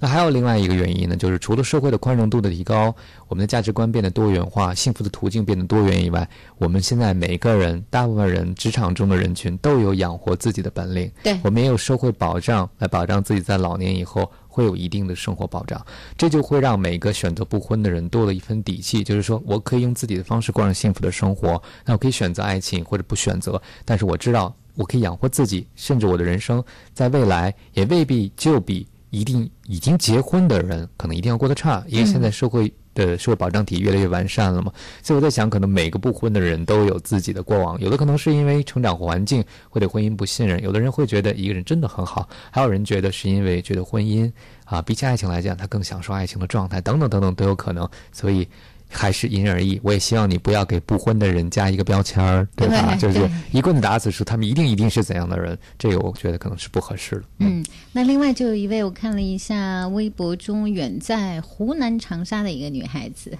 [0.03, 2.93] 那还有另外一个原因呢，就是除了社会的宽容度的提高，
[3.29, 6.29] 我们的价值观变得多元化，幸福的途径变得多元以外，
[6.59, 11.09] 我们现在每个人，大部分人，职场中的人群都有养活自己的本领。
[11.23, 15.81] 对，我们也有社会保障来保障自己在老年以后会有一定的生活保障，
[16.19, 26.61] 这就会让每个选择不婚的人多了一份底气，就是说我可以用自己的方式过上幸福的生活，那我可以选择爱情或者不选择，但是我知道我可以养活自己，甚至我的人生
[26.93, 28.85] 在未来也未必就比。
[29.13, 34.73] 一定已经结婚的人，可能一定要过得差，因为现在社会的社会保障体越来越完善了嘛。
[35.03, 44.33] 所以我在想，可能每个不婚的人都有自己的过往，有的可能是因为成长环境会对婚姻不信任，有的人会觉得一个人真的很好，还有人觉得是因为觉得婚姻
[44.65, 47.89] 啊，比起爱情来讲，他更享受爱情的状态，等等等等都有可能。
[48.11, 48.49] 所以。
[48.93, 52.95] 还是因人而异，我也希望你不要给不婚的人加一个标签儿，对吧？
[52.97, 57.25] 就是一棍子打死说他们一定一定是怎样的人，这个我觉得可能是不合适的。
[57.39, 63.37] 嗯，那另外就有一位，我看了一下微博中远在湖南长沙的一个女孩子，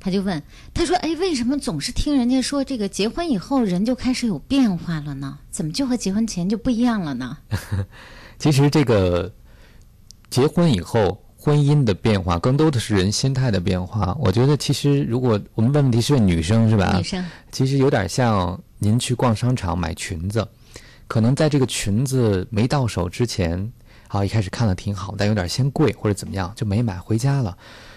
[0.00, 0.42] 她就问，
[0.72, 5.38] 她说：“哎，为什么总是听人家说这个结婚以后人就开始有变化了呢？
[5.50, 7.36] 怎么就和结婚前就不一样了呢？”
[8.38, 9.32] 其实这个
[10.30, 11.23] 结婚以后。
[11.44, 14.16] 婚姻的变化更多的是人心态的变化。
[14.18, 16.94] 我觉得，其实如果我们问问题是女生是吧？
[16.96, 17.22] 女生
[17.52, 20.48] 其实有点像您去逛商场买裙子，
[21.06, 23.70] 可能在这个裙子没到手之前，
[24.08, 27.54] 好一开始看了挺好，但有点嫌贵或者怎么样就没买回家了。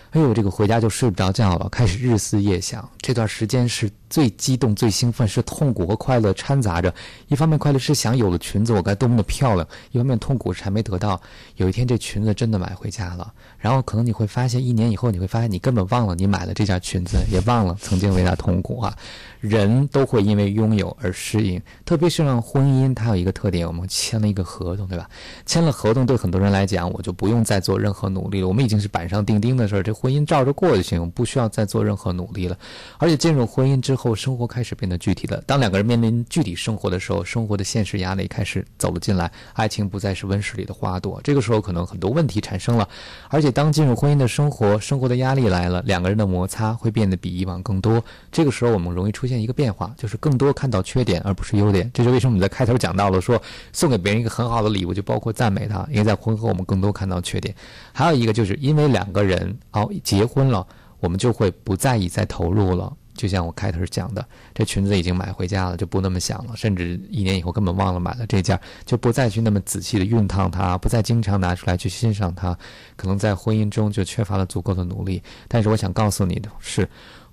[0.10, 2.90] 哎呦，这个回家就睡不着觉了，开始日思夜想。
[3.00, 6.94] 这段时间是最激动、最兴奋，是痛苦和快乐掺杂着。
[7.28, 11.20] 一方面快乐是想有了裙子我该多么的漂亮，一方面痛苦是还没得到。
[11.56, 18.96] 有一天这裙子真的买回家了，然后可能你会发现，一年以后你会发现你根本忘了你买了这件裙子，也忘了曾经为它痛苦啊。
[19.40, 25.08] 人都会因为拥有而适应，特别是让婚姻，它有一个特点，我们签了一个合同，对吧？
[25.46, 28.48] 签了合同，对很多人来讲，我就不用再做任何努力了。
[28.48, 32.58] 我们已经是板上钉钉的事儿，这婚姻照着过就行，不需要再做任何努力了。
[32.98, 35.44] 而且进入婚姻之后，生活开始变得具体了。
[35.46, 41.20] 当两个人面临具体生活的时候，生活的现实压力开始走了进来，爱情不再是温室里的花朵。
[41.24, 42.88] 这个时候，可能很多问题产生了。
[43.30, 48.02] 而且，当进入婚姻的生活，生活的压力来了，两个人的摩擦会变得比以往更多。
[48.32, 51.90] 这个时候，我们容易出现一个变化，就是更多看到缺点而不是优点。
[51.94, 53.42] 这是为什么我们在开头讲到了说，
[53.74, 57.56] 送给别人一个很好的礼物，就包括赞美他，因为在婚后我们更多看到缺点。
[57.94, 60.66] 还有一个就是因为两个人哦结婚了，
[61.00, 62.94] 我们就会不在意再投入了。
[63.18, 72.58] 就像我开头讲的，这裙子已经买回家了，就不那么想了，甚至一年以后根本忘了买了这件，就不再去那么仔细的熨烫它，不再经常拿出来去欣赏它。
[72.96, 75.22] 可能在婚姻中就缺乏了足够的努力。
[75.48, 76.88] 但是我想告诉你的是。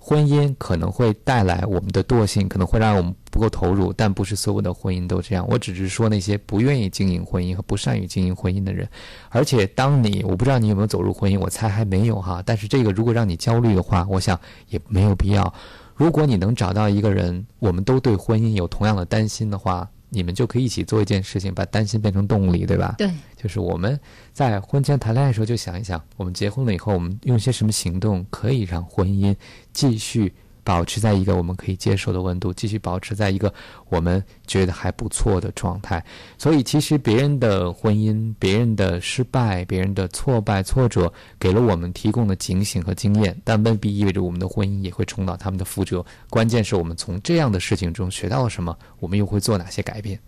[0.07, 5.43] 婚姻可能会带来我们的惰性，可能会让我们不够投入，但不是所有的婚姻都这样。
[5.49, 8.87] 我只是说那些不愿意经营婚姻和不善于经营婚姻的人。
[9.29, 12.39] 而且，当你我不知道你有没有走入婚姻，我猜还没有哈。
[12.45, 14.39] 但是这个如果让你焦虑的话，我想
[14.69, 15.51] 也没有必要。
[15.95, 19.89] 如果你能找到一个人，我们都对婚姻有同样的担心的话。
[20.15, 22.95] 你们就可以一起做一件事情，把担心变成动力，对吧？
[22.97, 23.99] 对，就是我们
[24.31, 29.35] 在婚前谈恋爱的时候就想一想，我们结婚了以后，我们用些什么行动可以让婚姻
[29.73, 30.33] 继续。
[30.65, 33.53] 保持在一个我们可以接受的温度，继续保持在一个
[33.87, 36.03] 我们觉得还不错的状态。
[36.39, 46.03] 所以，其实别人的婚姻、别人的失败、别人的挫败、挫折，给了我们提供的警醒和经验，但未必意味着我们的婚姻也会重蹈他们的覆辙。
[46.31, 50.19] 关键是我们从这样的事情中学到了什么，我们又会做哪些改变？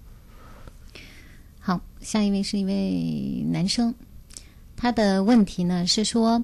[1.57, 3.91] 好，下一位是一位男生，
[4.75, 6.43] 他的问题呢是说，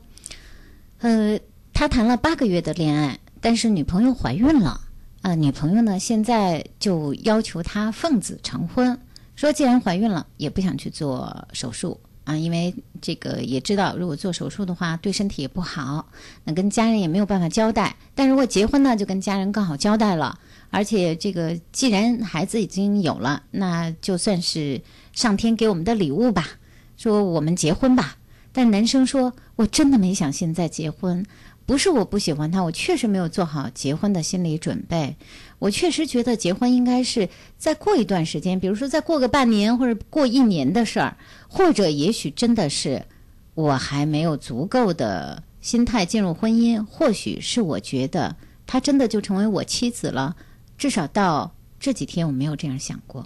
[0.97, 1.39] 呃，
[1.73, 3.19] 他谈了八个月的恋爱。
[3.43, 4.79] 但是女朋友怀孕了，
[5.21, 8.97] 啊，女朋友呢现在就要求他奉子成婚，
[9.35, 16.07] 说既然怀孕了，也不想去做手术啊，因为这个也知道如果做手术的话对身体也不好，
[16.45, 17.97] 那跟家人也没有办法交代。
[18.15, 20.39] 但如果结婚呢，就跟家人更好交代了。
[20.69, 24.81] 而且这个既然孩子已经有了，那就算是
[25.11, 26.47] 上天给我们的礼物吧。
[26.95, 28.15] 说我们结婚吧。
[28.55, 31.25] 但男生说，我真的没想现在结婚。
[31.65, 35.15] 不是我不喜欢他，我确实没有做好结婚的心理准备。
[35.59, 41.15] 我确实觉得结婚应该是再过一段时间，比如说再过个半年或者过一年的事儿，
[41.47, 43.05] 或者也许真的是
[43.53, 48.35] 我还没有足够的心态进入婚姻，或许是我觉得
[48.67, 50.35] 他真的就成为我妻子了。
[50.77, 53.25] 至少到这几天我没有这样想过。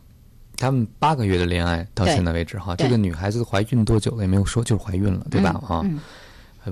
[0.58, 5.60] 他们八个月的恋爱到现在为止哈，这个女孩子怀孕多久了也没有说，就是怀孕了，对吧？
[5.68, 5.84] 啊。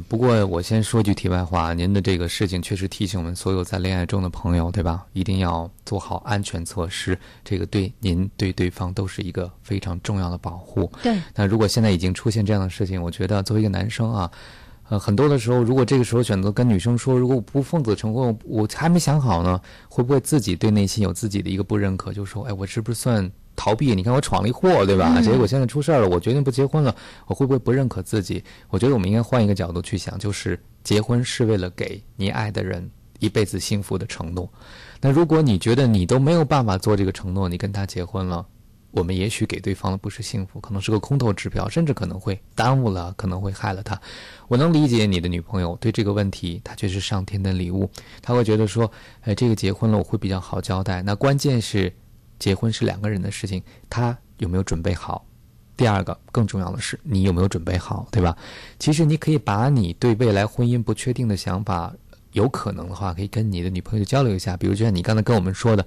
[0.10, 5.06] 不过我先说句题外话，您的这个事情确实提醒我们所有在恋爱中的朋友，对吧？
[5.14, 10.92] 一定要做好安全措施，这个对您对对方都是一个非常重要的保护。
[11.02, 11.18] 对。
[11.34, 14.32] 那如果现在已经出现这样的事情，我觉得作为一个男生啊，
[14.90, 23.32] 呃，很多的时候，如果这个时候选择跟女生说，如果我不奉子成婚，我还没想好呢，会不会自己对内心有自己的一个不认可，就说，哎，我是不是算？
[23.56, 25.22] 逃避，你看我闯了一祸，对吧？
[25.22, 26.96] 结果现在出事儿了，我决定不结婚了，
[27.26, 28.44] 我会不会不认可自己？
[28.70, 32.90] 我觉得我们应该换一个角度去想，就是结婚是为了给你爱的人
[33.20, 34.50] 一辈子幸福的承诺。
[35.00, 38.46] 那如果你觉得你都没有办法做这个承诺，你跟他结婚了，
[38.92, 44.00] 我们也许给对方的不是幸福，可能是个空头支票，甚至可能会耽误了，可能会害了他。
[44.48, 47.90] 我能理解你的女朋友对这个问题，她却是上天的礼物，
[48.22, 48.92] 她会觉得说，
[49.22, 51.02] 哎，这个结婚了我会比较好交代。
[51.02, 51.94] 那关键是。
[52.40, 55.26] 结婚是两个人的事情，他有没有准备好？
[55.78, 58.38] 第二个更重要的是，你有没有准备好，对吧？
[58.80, 61.94] 其实你可以把你对未来婚姻不确定的想法，
[62.32, 64.56] 有可能的话，可以跟你的女朋友交流一下。
[64.56, 65.86] 比如就像你刚才跟我们说的，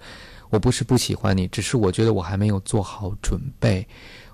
[0.51, 3.87] 我不是不喜欢你，只是我觉得我还没有做好准备。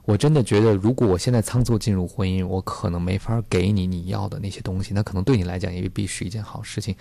[0.05, 6.95] 我真的觉得，如果我现在仓促进入婚姻，我可能没法给你你要的那些东西，那可能对你来讲也未必是一件好事情。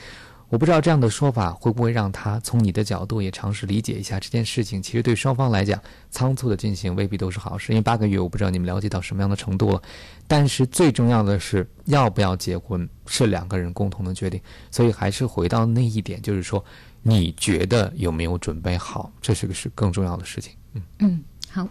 [0.54, 4.80] 我不知道这样的说法会不会让他从你的角度也尝试理解一下这件事情。
[4.80, 5.82] 其实对双方来讲，
[6.12, 7.74] 仓促的进行未必都是好事。
[7.74, 9.82] 因为八个月，我不知道你们了解到什么样的程度了。
[10.28, 14.40] 但是最重要的是，要不要结婚是两个人共同的决定。
[14.70, 16.64] 所以还是回到那一点，就是说，
[17.02, 20.54] 你觉得有没有准备好，这是个是更重要的事情。
[20.76, 21.68] 嗯嗯，好。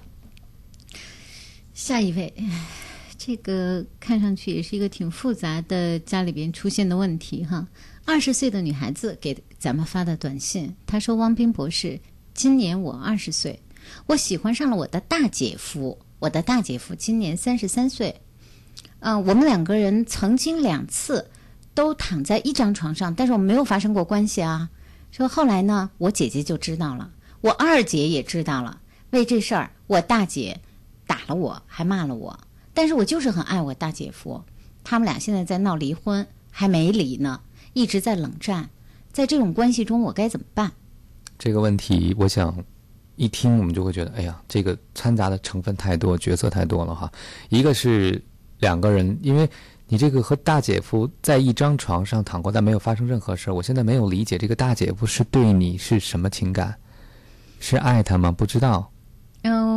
[1.72, 2.34] 下一位，
[3.16, 7.64] 这个看上去也是一个挺复杂的家里边出现的问题哈。
[8.04, 12.00] 二十岁的女孩子给咱们发的短信，她说：“汪斌博士，
[12.34, 13.60] 今年我二十岁，
[14.06, 15.98] 我喜欢上了我的大姐夫。
[16.18, 18.20] 我的大姐夫今年三十三岁，
[19.00, 21.30] 嗯、我们两个人曾经两次
[21.74, 24.70] 都躺在一张床上，但是我们没有发生过关系啊。
[25.10, 28.80] 说后来呢，我姐姐就知道了，我二姐也知道了。
[29.10, 30.60] 为这事儿，我大姐
[31.06, 32.38] 打了我，还骂了我。
[32.72, 34.44] 但是我就是很爱我大姐夫，
[34.84, 37.40] 他们俩现在在闹离婚，还没离呢，
[37.72, 38.68] 一直在冷战。
[39.12, 40.72] 在这种关系中，我该怎么办？
[41.38, 42.56] 这个问题，我想
[43.16, 47.12] 一听我们就会觉得，哎呀，这个掺杂的成分太多，角色太多了哈。
[47.50, 48.22] 一个是
[48.60, 49.48] 两个人，因为
[49.86, 53.54] 你这个和大姐夫在一张床上躺过，但没有发生任何事儿。
[53.54, 56.74] 我现在没有理解这个大姐夫是对你是什么情感，
[57.60, 58.32] 是爱他吗？
[58.32, 58.90] 不知道。
[59.42, 59.71] 嗯，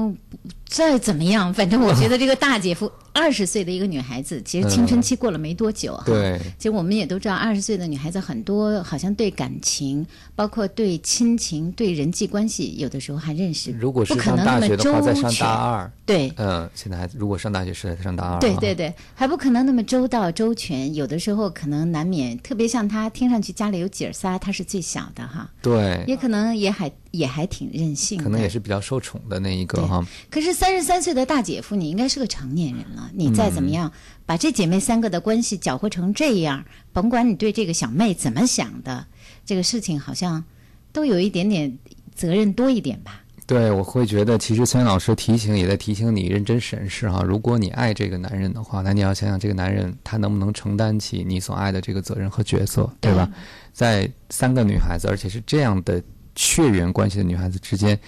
[0.67, 6.03] 再怎么样，反正我觉得这个大姐夫二十岁的一个女孩子，其实青春期过了没多久哈。
[6.05, 15.31] 对其实我们也都知道，二十岁的女孩子很多好像对感情，包括对亲情、对人际关系，有的时候还认识如果是大那么周学的话，在上。
[15.39, 15.91] 大二。
[16.05, 18.39] 对，嗯，现在还如果上大学是在上大二。
[18.39, 18.75] 对对。
[18.75, 30.07] 对，还不可能那么周到周全，有的时候可能难免，特别像她听上去家里有姐儿仨，她是最小的哈，对，也可能也还也还挺任性的，可能也是比较受宠的那一个哈。
[30.29, 33.91] 可是三十三岁的大姐夫，你应该是个成年人了，你再怎么嗯样、
[34.25, 39.07] 把这姐妹三个的关系搅和成这样，甭管你对这个小妹怎么想的，
[39.45, 40.43] 这个事情好像
[40.91, 41.77] 都有一点点
[42.13, 43.21] 责任多一点吧。
[43.47, 47.21] 对，我会觉得，其实孙老师提醒也在提醒你认真审视哈。
[47.21, 53.29] 如果你爱这个男人的话，那你要想想这个男人他能不能承担起你所爱的这个责任和角色，对吧？
[53.71, 56.01] 在三个女孩子，而且是这样的
[56.35, 57.99] 血缘关系的女孩子之间，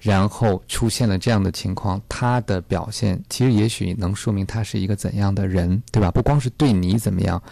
[0.00, 6.10] 然后出现了这样的情况，他的表现其实也许能说明他是一个怎样的人，对吧？
[6.10, 7.42] 不光是对你怎么样，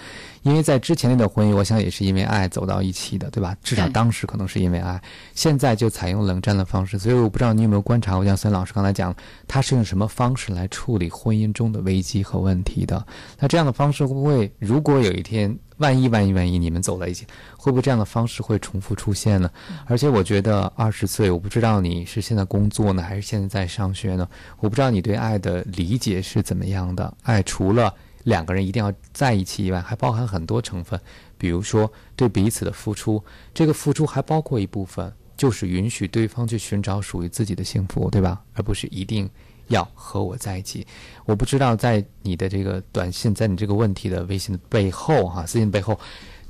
[0.45, 3.57] 因为在之前那段婚姻，我想也是因为爱走到一起的，对吧？
[3.62, 5.03] 至少当时可能是因为爱，
[5.34, 9.14] 现在就采用冷战的方式，所以我不知道你有没有观察过，像孙老师刚才讲，
[9.49, 13.05] 他是用什么方式来处理婚姻中的危机和问题的？
[13.38, 17.26] 那这样的方式会不会，如果有一天万一万一万一你们走在一起，
[17.57, 19.51] 会不会这样的方式会重复出现呢？
[19.86, 24.28] 而且我觉得二十岁，我不知道你是现在工作呢，还是现在在上学呢？
[24.61, 27.12] 我不知道你对爱的理解是怎么样的。
[27.22, 27.92] 爱除了
[28.25, 31.01] 两个人一定要在一起以外，还包含很多成分，
[31.39, 33.22] 比如说对彼此的付出，
[33.55, 38.43] 这个付出还包括一部分就是允许对方去寻找属于自己的幸福，对吧？
[38.55, 39.29] 而不是一定
[39.68, 40.87] 要和我在一起。
[41.25, 45.99] 我不知道在你的这个短信，在你这个问题的微信的背后，哈、私信背后，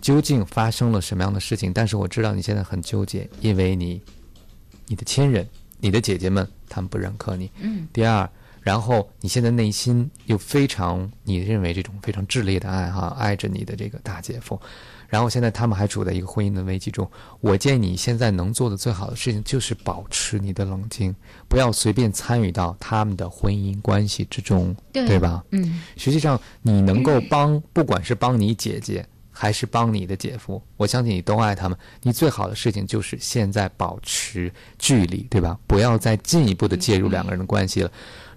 [0.01, 1.73] 究竟发生了什么样的事情？
[1.73, 4.01] 但是我知道你现在很纠结，因为你、
[4.87, 5.49] 你的亲人、
[5.79, 7.51] 你的姐姐们，他们不认可你。
[7.61, 8.29] 嗯第二，
[8.65, 14.59] 然后你现在内心又非常，你认为这种非常炽烈的爱哈，爱着你的这个大姐夫，
[15.07, 17.07] 然后现在他们还处在一个婚姻的危机中。
[17.43, 21.15] 我建议你现在能做的最好的事情就是保持你的冷静，
[21.47, 25.45] 不要随便参与到他们的婚姻关系之中，对吧？
[25.51, 31.77] 嗯，实际上，你能够帮，不管是帮你姐姐，还是帮你的姐夫，我相信你都爱他们。
[32.01, 35.59] 你最好的事情就是现在保持距离，对吧？
[35.67, 37.93] 不要再进一步的介入两个人的关系了。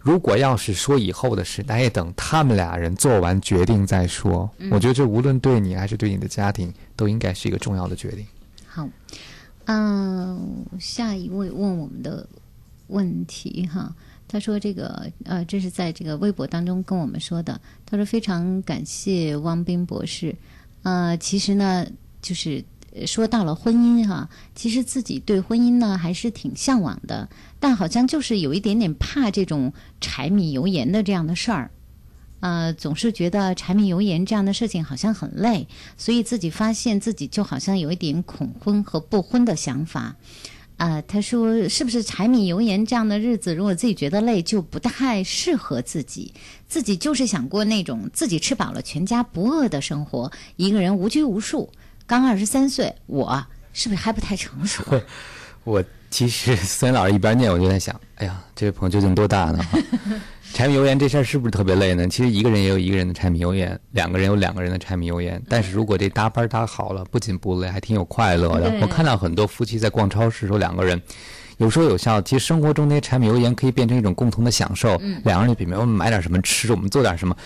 [0.08, 4.50] 如果要是说以后的事，那也等他们俩人做完决定再说。
[4.58, 4.70] 嗯。
[4.72, 8.26] 我觉得这无论对你还是对你的家庭，都应该是一个重要的决定。
[8.66, 8.88] 好，
[9.66, 12.26] 嗯、下一位问我们的
[12.88, 13.94] 问题哈，
[14.30, 20.34] 他说这个呃，这是在这个微博当中跟我们说的，他说非常感谢汪斌博士，
[20.84, 21.86] 呃，其实呢，
[22.22, 22.64] 就是
[22.96, 27.28] 呃说到了婚姻哈，其实自己对婚姻呢还是挺向往的，
[27.60, 31.72] 但好像就是有一点点怕这种柴米油盐的这样的事儿。
[32.40, 40.16] 呃，总是觉得柴米油盐这样的事情好像很累，所以自己发现自己就好像有一点恐婚和不婚的想法。
[40.78, 46.32] 啊、他说是不是柴米油盐这样的日子，如果自己觉得累，就不太适合自己。
[46.68, 51.72] 自己就是想过那种自己吃饱了全家不饿的生活，一个人无拘无束。
[52.06, 53.44] 刚二十三岁，我
[53.74, 54.84] 是不是还不太成熟？
[55.66, 55.84] 我
[56.18, 59.64] 其实孙老师一边念，我就在想，哎呀，这位朋友究竟多大呢？
[60.52, 62.08] 柴米油盐这事儿是不是特别累呢？
[62.08, 65.40] 其实一个人也有一个人的柴米油盐，两个人有两个人的柴米油盐。
[65.48, 68.80] 但是如果这搭班搭好了，不仅不累，还挺有快乐的。
[68.82, 71.00] 我看到很多夫妻在逛超市的时候，两个人
[71.58, 72.20] 有说有笑。
[72.20, 74.98] 其实生活中那些柴米油盐可以变成一种共同的享受。
[75.00, 77.38] 嗯两个人就比如我们买点什么吃，我们做点什么。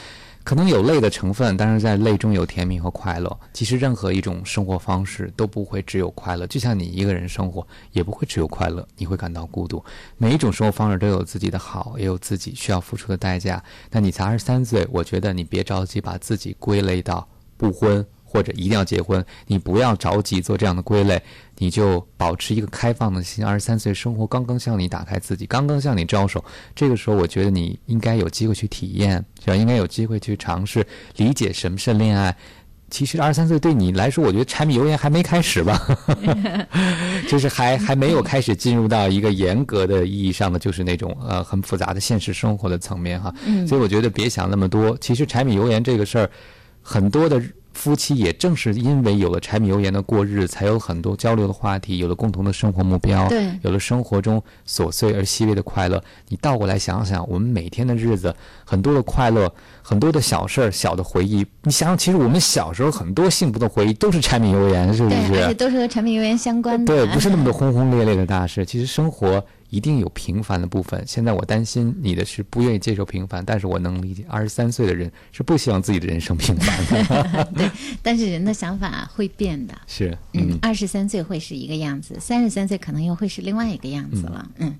[0.43, 3.39] 可能有累的成分，但是在累中有甜蜜和快乐。
[3.53, 9.83] 其实任何一种生活方式都不会只有快乐，就像你一个人生活也不会只有快乐，你会感到孤独。
[10.17, 13.63] 每一种生活方式都有自己的好，也有自己需要付出的代价。
[13.89, 17.27] 那你才二十三岁，我觉得你别着急把自己归类到
[17.57, 21.21] 不婚或者一定要结婚，你不要着急做这样的归类，
[21.57, 23.43] 你就保持一个开放的心。
[23.43, 29.55] 二十三岁生活刚刚向你打开自己，刚刚向你招手，这个时候我觉得你应该有机会去体验，是吧？
[29.55, 30.85] 应该有机会去尝试
[31.17, 32.33] 理解什么是恋爱。
[32.89, 35.79] 其实二十三岁对你来说，我觉得柴米油盐还没开始吧，
[37.29, 43.33] 就是还还没有开始进入到一个严格的意义上的，就是那种呃很复杂的现实生活的层面哈。
[43.45, 44.97] 嗯所以我觉得别想那么多。
[44.99, 46.29] 其实柴米油盐这个事儿，
[46.81, 47.41] 很多的
[47.73, 56.03] 夫妻也正是因为有了柴米油盐的过日，才有很多交流的话题，有了共同的生活目标，对有了生活中琐碎而细微的快乐。
[56.27, 59.51] 你倒过来想想，我们每天的日子，很多的快乐，
[59.81, 61.45] 很多的小事儿、小的回忆。
[61.63, 65.53] 你想想，其实我们小时候很多幸福的回忆都是柴米油盐，是不对，而且是？
[65.53, 66.93] 都是和柴米油盐相关的。
[66.93, 68.65] 对，不是那么多轰轰烈烈的大事。
[68.65, 71.03] 其实生活一定有平凡的部分。
[71.07, 77.43] 现在我担心你的是不愿意接受平凡，但是我能理解，二十三岁的人是不希望自己的人生平凡的。
[77.55, 77.71] 对，
[78.03, 79.73] 但是人的想法会变的。
[79.87, 84.51] 是， 嗯，二十三岁会是一个样子，三十三岁可能又会是另外一个样子了。
[84.57, 84.77] 嗯，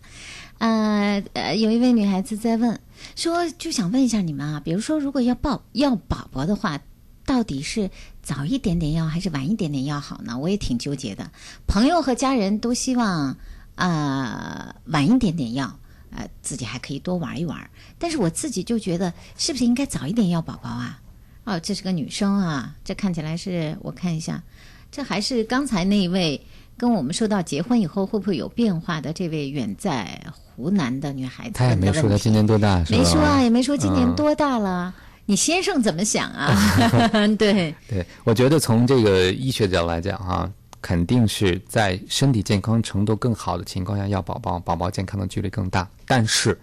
[0.60, 2.78] 呃呃，有一位女孩子在问，
[3.16, 6.80] 说就想问一下你们啊，比如说如果要抱要宝宝的话，
[7.26, 7.90] 到底是
[8.22, 10.38] 早一点点要还是晚一点点要好呢？
[10.38, 11.32] 我也挺纠结的。
[11.66, 13.38] 朋友和家人都希望
[13.82, 15.76] 呃晚一点点要。
[16.14, 17.58] 呃，自己还可以多玩一玩，
[17.98, 21.00] 但是我自己就觉得，是不是应该早一点要宝宝啊？
[21.46, 24.44] 哦，这是个女生啊，这看起来是我看一下，
[24.92, 32.84] 这还是刚才那一位跟我们说到结婚以后会不会有变化的这位远在湖南的女孩子她也没说她今年多大？
[32.90, 34.94] 没说啊，也没说今年嗯多大了。
[35.26, 36.54] 你先生怎么想啊？
[37.40, 40.52] 对，对，我觉得从这个医学角度来讲哈、
[40.82, 45.88] 肯定是在身体健康程度更好的情况下要宝宝，宝宝健康的几率更大。
[46.06, 46.60] 但是，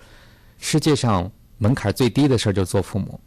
[0.59, 3.21] 世界上门槛最低的事儿就是做父母，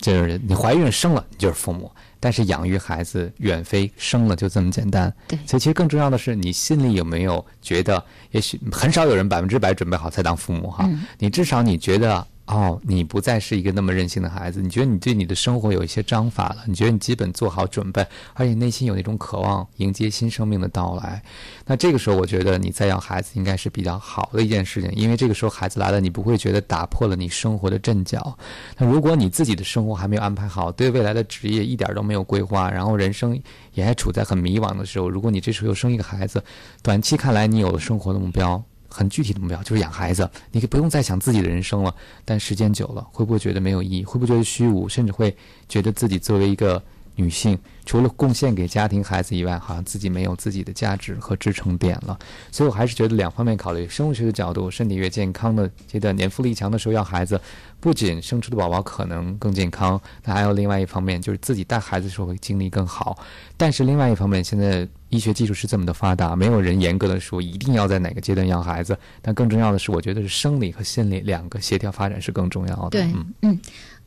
[0.00, 5.14] 就是你怀孕生了你就是父母，但是养育孩子远非生了就这么简单。
[5.28, 10.88] 对，所以其实更重要的是你心里有没有觉得，也许很少有人百分之百准备好才当父母哈。
[11.18, 12.26] 你至少你觉得。
[12.48, 21.22] 哦，你不再是一个那么任性的孩子，你觉得你对你的生活有一些章法了，你觉得你基本做好准备，而且内心有那种渴望迎接新生命的到来。
[21.66, 28.38] 那这个时候，我觉得你再要孩子应该是比较好的一件事情，因为这个时候孩子来了，你不会觉得打破了你生活的阵脚。
[28.78, 33.38] 那如果你自己的生活还没有安排好，对未来的职业一点都没有规划，然后人生
[33.74, 36.42] 也还处在很迷茫的时候，如果你这时候又生一个孩子，
[36.82, 38.64] 短期看来你有了生活的目标。
[38.88, 41.94] 很具体的目标就是养孩子，你可以不用再想自己的人生了。
[42.24, 44.04] 但时间久了，会不会觉得没有意义？
[44.04, 44.88] 会不会觉得虚无？
[44.88, 45.36] 甚至会
[45.68, 46.82] 觉得自己作为一个
[47.18, 52.16] 女性，除了贡献给家庭、孩子以外，好像自己没有自己的价值和支撑点了。
[52.52, 57.40] 所以我还是觉得两方面考虑：生物学的角度，身体越健康的阶段，年富力强的时候要孩子，
[57.80, 63.18] 不仅生出的宝宝可能更健康，那还有另外一方面就是自己带孩子的时候会精力更好。
[63.56, 68.96] 但是另外一方面，现在医学技术是这么的发达，没有人严格的说一定要在哪个阶段要孩子。
[69.20, 72.90] 但更重要的是，我觉得是生理和心理两个协调发展是更重要的。
[72.90, 73.60] 对嗯，嗯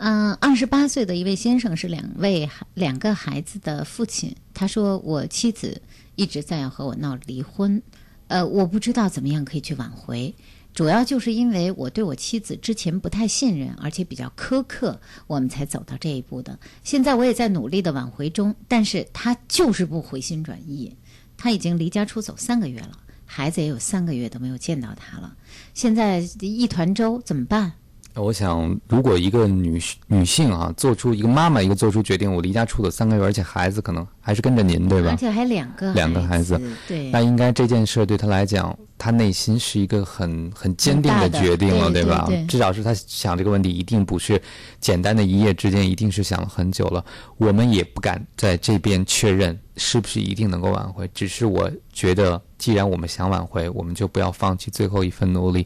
[0.04, 4.36] 嗯，二十八岁的一位先生是两位两个孩子的父亲。
[4.52, 5.80] 他说，我妻子
[6.16, 7.80] 一直在要和我闹离婚，
[8.28, 10.34] 呃，我不知道怎么样可以去挽回。
[10.74, 16.58] 主要就是因为我对我妻子之前不太信任，而且比较苛刻，我们才走到这一步的。
[16.84, 20.98] 现在我也在努力的挽回中，但是他就是不回心转意。
[21.38, 25.36] 他已经离家出走三个月了，孩子也有三个月都没有见到他了。
[25.76, 27.74] 现在一团粥，怎么办？
[28.16, 35.12] 我想，如果一个女女性啊，做出一个妈妈一个做出决定，我离家出走三个月，而且孩子可能还是跟着您，对吧？
[35.12, 42.26] 而且还两个两个孩子，对，那应该这件事对她来讲，她内心是一个很很坚定的决定了，对吧？
[42.28, 44.42] 对对至少是她想这个问题，一定不是
[44.82, 47.04] 简单的一夜之间，一定是想了很久了。
[47.38, 55.66] 我们也不敢在这边确认是不是一定能够挽回，只是我觉得，既然我们想挽回，我们就不要放弃最后一份努力。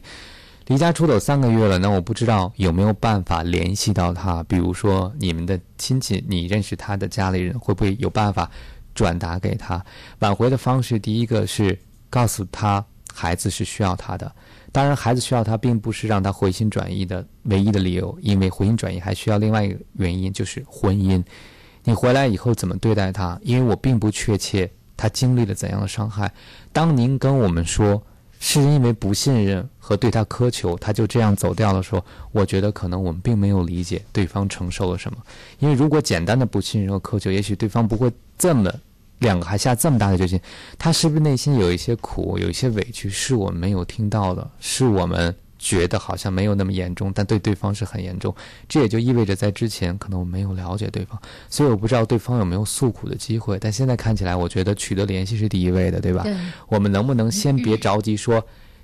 [0.66, 8.50] 离家出走三个月了，那我不知道有没有办法联系到他，比如说你们的亲戚，你认识他的家里人，会不会有办法
[8.92, 9.84] 转达给他？
[10.18, 11.78] 挽回的方式，第一个是
[12.10, 14.30] 告诉他孩子是需要他的，
[14.72, 21.22] 当然孩子需要他，并不是让他回心转意的唯一的理由，因为回心转意还需要另外一个原因，就是婚姻。
[21.84, 23.38] 你回来以后怎么对待他？
[23.42, 26.32] 因为我并不确切他经历了怎样的伤害。
[26.72, 28.02] 当您跟我们说
[28.38, 35.18] 是因为不信任和对他苛求，他就这样走掉的时候，我觉得可能我们并没有理解对方承受了什么。
[35.58, 38.72] 因为如果简单的不信任和苛求，也许对方不会这么
[39.20, 40.40] 两个还下这么大的决心。
[40.78, 48.34] 他是不是内心有一些苦，有一些委屈，是我们没有听到的，是我们觉得好像没有那么严重，但对对方是很严重。
[48.68, 53.58] 这也就意味着在之前可能我没有了解对方，所以我不知道对方有没有诉苦的机会。
[53.58, 56.22] 但现在看起来，我觉得取得联系是第一位的，对吧？
[56.22, 56.36] 对
[56.68, 58.42] 我们能不能先别着急说，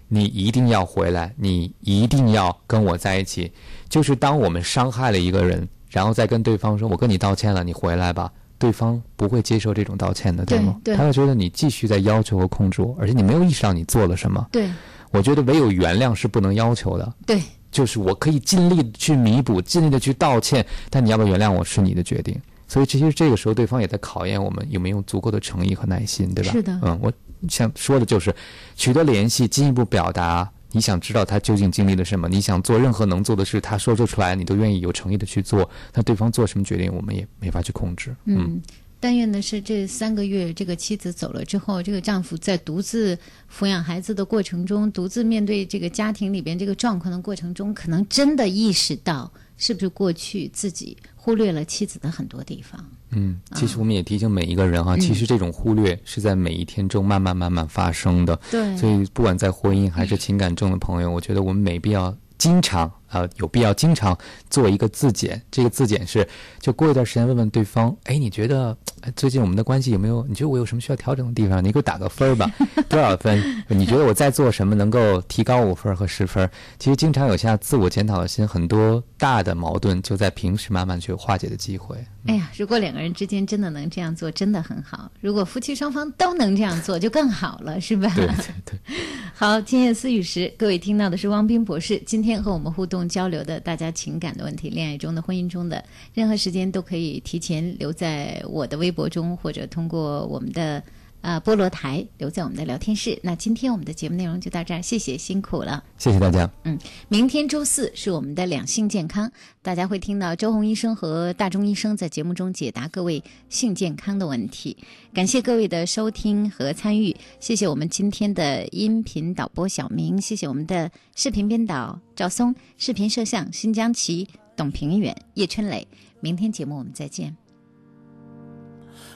[0.09, 3.53] 你一定要回来，你一定要跟我在一起？
[3.89, 10.81] 就是当我们伤害了一个人，然后再跟对方说“我跟你道歉了，你回来吧”，对方不会接受这种道歉的，对吗？
[10.83, 14.47] 对对他会觉得你继续在要求和控制我，而且你没有意识到你做了什么。
[14.51, 14.71] 对
[15.13, 17.15] 我觉得唯有原谅是不能要求的。
[17.27, 17.41] 对，
[17.71, 22.37] 就是我可以尽力去弥补，尽力的去道歉，但你要不要原谅我是你的决定。
[22.67, 26.51] 所以其实这个时候，对方也在考验我们有没有足够的诚意和耐心，对吧？
[26.53, 27.13] 是的嗯，我
[27.49, 28.35] 想说的就是，
[28.75, 35.69] 取得联系，进一步表达你想知道他究竟经历了什么，你想做任何能做的事，他说得出来，你都愿意有诚意的去做。
[35.93, 38.17] 那对方做什么决定，我们也没法去控制。
[38.25, 38.59] 嗯，
[39.03, 43.19] 但愿的是这三个月，这个妻子走了之后，这个丈夫在独自
[43.53, 52.81] 抚养孩子的过程中，独自面对这个家庭里边这个状况的过程中，可能真的意识到是不是过去自己忽略了妻子的很多地方。
[53.11, 58.39] 嗯，其实我们也提醒每一个人哈，嗯其实这种忽略是在每一天中慢慢慢慢发生的。
[58.53, 64.17] 对所以不管在婚姻还是情感中的朋友，我觉得我们没必要经常呃有必要经常
[64.49, 65.43] 做一个自检。
[65.51, 66.27] 这个自检是
[66.59, 70.25] 就过一段时间问问对方，哎，你觉得哎最近我们的关系有没有？
[70.29, 71.63] 你觉得我有什么需要调整的地方？
[71.63, 72.49] 你给我打个分儿吧，
[72.89, 73.43] 多少分？
[73.69, 76.49] 你觉得我在做什么能够提高五分和十分？
[76.79, 81.97] 其实经常有下自我检讨的心，很多大的矛盾就在平时慢慢去化解的机会。
[82.27, 85.11] 哎呀，如果两个人之间真的能这样做，真的很好。
[85.21, 88.09] 如果夫妻双方都能这样做，就更好了，是吧？
[88.15, 88.79] 对对对。
[89.35, 92.01] 好，今夜思雨时，各位听到的是汪斌博士。
[92.07, 95.83] 今天和我们互动交流的，大家情感的问题、恋爱中的、婚姻中的，
[96.15, 100.83] 任何时间都可以提前留在我的微博中，或者通过我们的
[101.23, 103.19] 呃菠萝台留在我们的聊天室。
[103.23, 105.83] 那今天我们的节目内容就到这儿，谢谢，辛苦了。
[105.97, 106.51] 谢谢大家。
[106.65, 106.79] 嗯，
[107.09, 109.31] 明天周四是我们的两性健康，
[109.63, 114.77] 大家会听到周红医生和大钟医生在节目中解答各位性健康的问题。
[115.15, 124.27] 感谢各位的收听和参与，谢谢我们今天的音频导播小明，谢谢我们的视频编导赵松，视频摄像新疆奇、
[124.57, 125.87] 董平远、叶春磊。
[126.21, 127.42] 明天节目我们再见。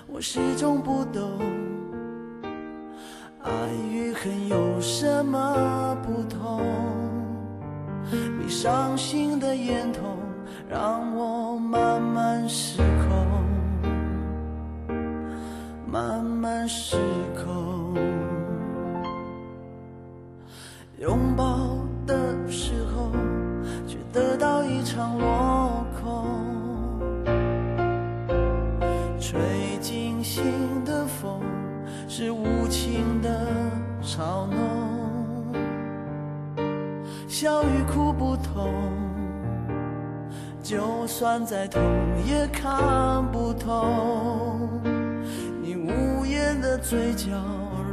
[0.09, 1.41] 我始终不懂，
[3.43, 3.51] 爱
[3.93, 6.63] 与恨有什么不同？
[8.41, 10.03] 你伤心的眼瞳，
[10.71, 13.45] 让我慢慢失控，
[15.91, 16.97] 慢慢失
[17.45, 17.76] 控。
[37.39, 38.73] 笑与哭不同，
[40.63, 41.83] 就算再痛
[42.25, 44.59] 也看不透。
[45.61, 47.33] 你无言的嘴角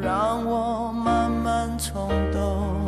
[0.02, 2.86] 让我慢慢冲动，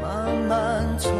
[0.00, 1.12] 慢慢冲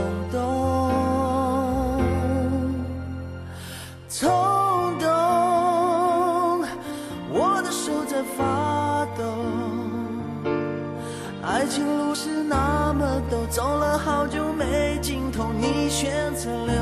[13.54, 15.52] 走了好久没尽头。
[15.56, 16.74] 你选择留，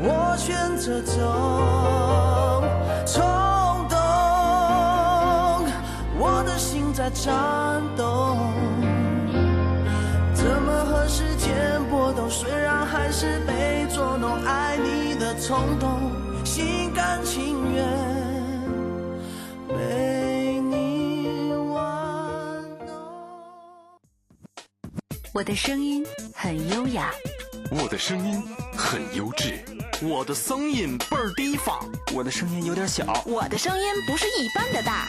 [0.00, 2.62] 我选择走。
[3.06, 3.24] 冲
[3.88, 3.96] 动，
[6.18, 8.36] 我的心在颤抖。
[10.34, 12.28] 怎么和时间搏斗？
[12.28, 16.12] 虽然还是被捉弄，爱你的冲动。
[16.44, 17.57] 心甘情
[25.38, 27.14] 我的声音很优雅，
[27.70, 28.42] 我的声音
[28.76, 29.64] 很优质，
[30.02, 31.78] 我的声音倍儿低放，
[32.12, 35.06] 我的声音有点小，我的声音不是一般的大。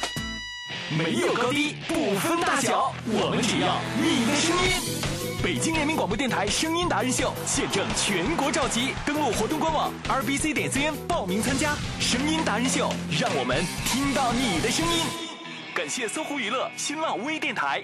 [0.95, 5.41] 没有高低，不分大小，我们只要你的声音。
[5.41, 15.01] 北京人民广播电台声音达人秀现正全国召集，登录活动官网 rbc 点 cn 报名参加声音达人秀，让我们听到你的声音。
[15.73, 17.83] 感谢搜狐娱乐、新浪微电台。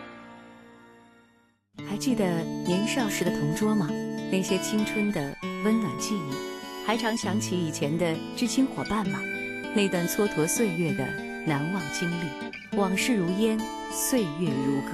[1.87, 2.25] 还记得
[2.65, 3.87] 年少时的同桌吗？
[4.31, 9.19] 那些青春的温暖记忆，还常想起以前的知青伙伴吗？
[9.75, 11.05] 那段蹉跎岁月的
[11.45, 13.59] 难忘经历，往事如烟，
[13.91, 14.91] 岁月如歌，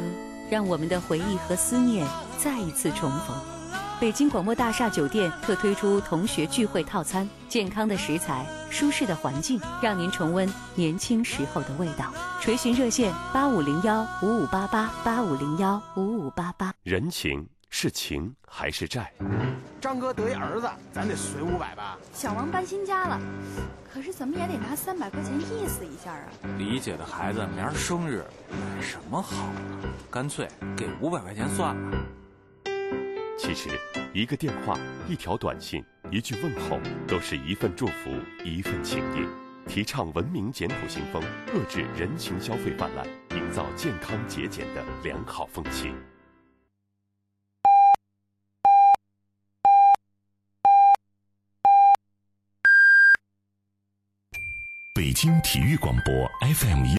[0.49, 2.05] 让我们的回忆和思念
[2.39, 3.56] 再一次重逢。
[3.99, 12.13] 北京广播大厦酒店特推出同学聚会套餐，健康的食材，舒适的环境，让您重温年轻时候的味道。
[12.39, 16.71] 垂询热线：八五零幺五五八八八五零幺五五八八。
[16.83, 19.11] 人情是情还是债？
[19.81, 21.97] 张哥得一儿子，咱得随五百吧。
[22.13, 23.19] 小王搬新家了，
[23.91, 26.29] 可是怎么也得拿三百块钱意思一下啊。
[26.59, 29.89] 李姐的孩子明儿生日，买什么好呢？
[30.11, 31.97] 干脆给五百块钱算了。
[33.37, 33.69] 其实，
[34.13, 34.77] 一个电话、
[35.07, 38.11] 一条短信、一句问候，都是一份祝福，
[38.43, 39.25] 一份情谊。
[39.69, 41.21] 提倡文明简朴行风，
[41.53, 45.93] 遏制人情消费泛滥，营造健康节俭的良好风气。
[54.95, 56.95] 北京体育广播 FM 一。